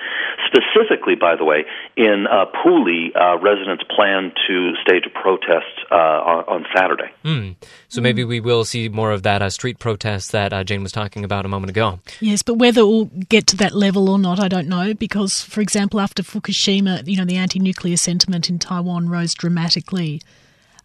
Specifically, 0.50 1.14
by 1.14 1.36
the 1.36 1.46
way, 1.46 1.66
in 1.96 2.26
uh, 2.26 2.46
Puli, 2.50 3.14
uh, 3.14 3.38
residents 3.38 3.84
plan 3.96 4.34
to 4.48 4.74
stage 4.82 5.06
a 5.06 5.14
protest 5.14 5.70
uh, 5.92 5.96
on, 5.96 6.44
on, 6.50 6.66
Saturday. 6.76 7.14
Mm. 7.24 7.56
So 7.90 8.02
maybe 8.02 8.24
we 8.24 8.40
will 8.40 8.66
see 8.66 8.90
more 8.90 9.12
of 9.12 9.22
that 9.22 9.44
uh, 9.44 9.52
street 9.52 9.78
protest 9.78 10.32
that 10.32 10.52
uh, 10.52 10.64
Jane 10.64 10.82
was 10.82 10.92
talking 10.92 11.24
about 11.24 11.46
a 11.46 11.48
moment 11.48 11.70
ago. 11.70 12.00
Yes, 12.20 12.42
but 12.42 12.56
whether 12.56 12.88
we'll 12.88 13.06
get 13.30 13.46
to 13.48 13.58
that 13.58 13.76
level 13.76 14.10
or 14.10 14.18
not, 14.18 14.40
I 14.40 14.48
don't 14.48 14.68
know. 14.68 14.96
Because, 14.96 15.44
for 15.44 15.62
example, 15.62 16.00
after 16.00 16.24
Fukushima, 16.24 17.08
you 17.08 17.18
know, 17.18 17.26
the 17.26 17.38
anti-nuclear 17.38 17.98
sentiment 17.98 18.50
in 18.50 18.58
Taiwan 18.58 19.10
rose 19.10 19.36
dramatically. 19.36 20.22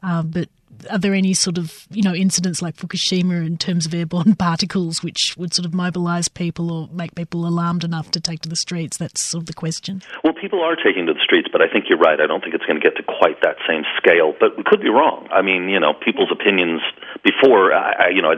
Uh, 0.03 0.23
but 0.23 0.49
are 0.91 0.99
there 0.99 1.15
any 1.15 1.35
sort 1.35 1.59
of 1.59 1.87
you 1.91 2.03
know 2.03 2.15
incidents 2.15 2.63
like 2.63 2.77
Fukushima 2.77 3.45
in 3.47 3.57
terms 3.57 3.87
of 3.87 3.95
airborne 3.95 4.35
particles 4.39 5.03
which 5.03 5.35
would 5.37 5.55
sort 5.55 5.67
of 5.67 5.75
mobilise 5.75 6.29
people 6.29 6.73
or 6.73 6.89
make 6.93 7.15
people 7.15 7.47
alarmed 7.47 7.85
enough 7.85 8.11
to 8.13 8.21
take 8.21 8.41
to 8.41 8.49
the 8.49 8.57
streets? 8.57 8.97
That's 8.97 9.21
sort 9.21 9.43
of 9.43 9.47
the 9.47 9.55
question. 9.55 10.03
Well, 10.25 10.35
people 10.35 10.63
are 10.63 10.77
taking 10.77 11.07
to 11.07 11.15
the 11.15 11.21
streets, 11.23 11.49
but 11.51 11.61
I 11.63 11.69
think 11.69 11.87
you're 11.89 11.99
right. 11.99 12.21
I 12.21 12.27
don't 12.27 12.41
think 12.41 12.55
it's 12.55 12.67
going 12.67 12.81
to 12.81 12.83
get 12.83 12.97
to 12.97 13.03
quite 13.03 13.41
that 13.43 13.57
same 13.69 13.85
scale, 13.97 14.35
but 14.39 14.57
we 14.57 14.65
could 14.65 14.81
be 14.81 14.89
wrong. 14.89 15.29
I 15.31 15.43
mean, 15.43 15.69
you 15.69 15.81
know, 15.81 15.93
people's 15.95 16.31
opinions 16.33 16.81
before, 17.23 17.73
I, 17.73 18.07
I, 18.07 18.09
you 18.09 18.23
know, 18.23 18.35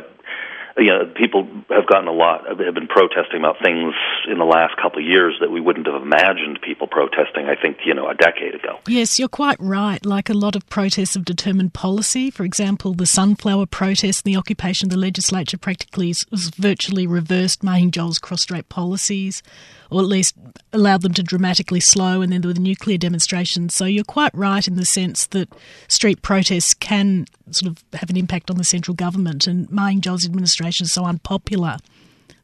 you 0.76 0.86
know, 0.86 1.06
people 1.14 1.46
have 1.70 1.86
gotten 1.86 2.08
a 2.08 2.12
lot 2.12 2.46
have 2.48 2.74
been 2.74 2.88
protesting 2.88 3.38
about 3.38 3.56
things 3.62 3.94
in 4.28 4.38
the 4.38 4.44
last 4.44 4.76
couple 4.76 4.98
of 4.98 5.04
years 5.04 5.36
that 5.40 5.50
we 5.50 5.60
wouldn't 5.60 5.86
have 5.86 6.00
imagined 6.00 6.58
people 6.62 6.86
protesting. 6.86 7.46
I 7.46 7.54
think 7.60 7.78
you 7.84 7.94
know 7.94 8.08
a 8.08 8.14
decade 8.14 8.54
ago. 8.54 8.80
Yes, 8.88 9.18
you're 9.18 9.28
quite 9.28 9.58
right. 9.60 10.04
Like 10.04 10.28
a 10.28 10.34
lot 10.34 10.56
of 10.56 10.68
protests 10.68 11.14
have 11.14 11.24
determined 11.24 11.74
policy. 11.74 12.30
For 12.30 12.44
example, 12.44 12.94
the 12.94 13.06
sunflower 13.06 13.66
protest 13.66 14.26
and 14.26 14.34
the 14.34 14.38
occupation 14.38 14.86
of 14.86 14.90
the 14.90 14.98
legislature 14.98 15.58
practically 15.58 16.08
was 16.30 16.50
virtually 16.50 17.06
reversed 17.06 17.62
Ma 17.62 17.74
Ying-jeou's 17.74 18.18
cross-strait 18.18 18.68
policies 18.68 19.42
or 19.90 20.00
at 20.00 20.06
least 20.06 20.34
allowed 20.72 21.02
them 21.02 21.14
to 21.14 21.22
dramatically 21.22 21.80
slow, 21.80 22.22
and 22.22 22.32
then 22.32 22.40
there 22.40 22.48
were 22.48 22.54
the 22.54 22.60
nuclear 22.60 22.98
demonstrations. 22.98 23.74
So 23.74 23.84
you're 23.84 24.04
quite 24.04 24.34
right 24.34 24.66
in 24.66 24.76
the 24.76 24.84
sense 24.84 25.26
that 25.28 25.48
street 25.88 26.22
protests 26.22 26.74
can 26.74 27.26
sort 27.50 27.70
of 27.70 27.84
have 27.98 28.10
an 28.10 28.16
impact 28.16 28.50
on 28.50 28.56
the 28.56 28.64
central 28.64 28.94
government, 28.94 29.46
and 29.46 29.70
Ma 29.70 29.88
Ying-jeou's 29.88 30.24
administration 30.24 30.84
is 30.84 30.92
so 30.92 31.04
unpopular 31.04 31.78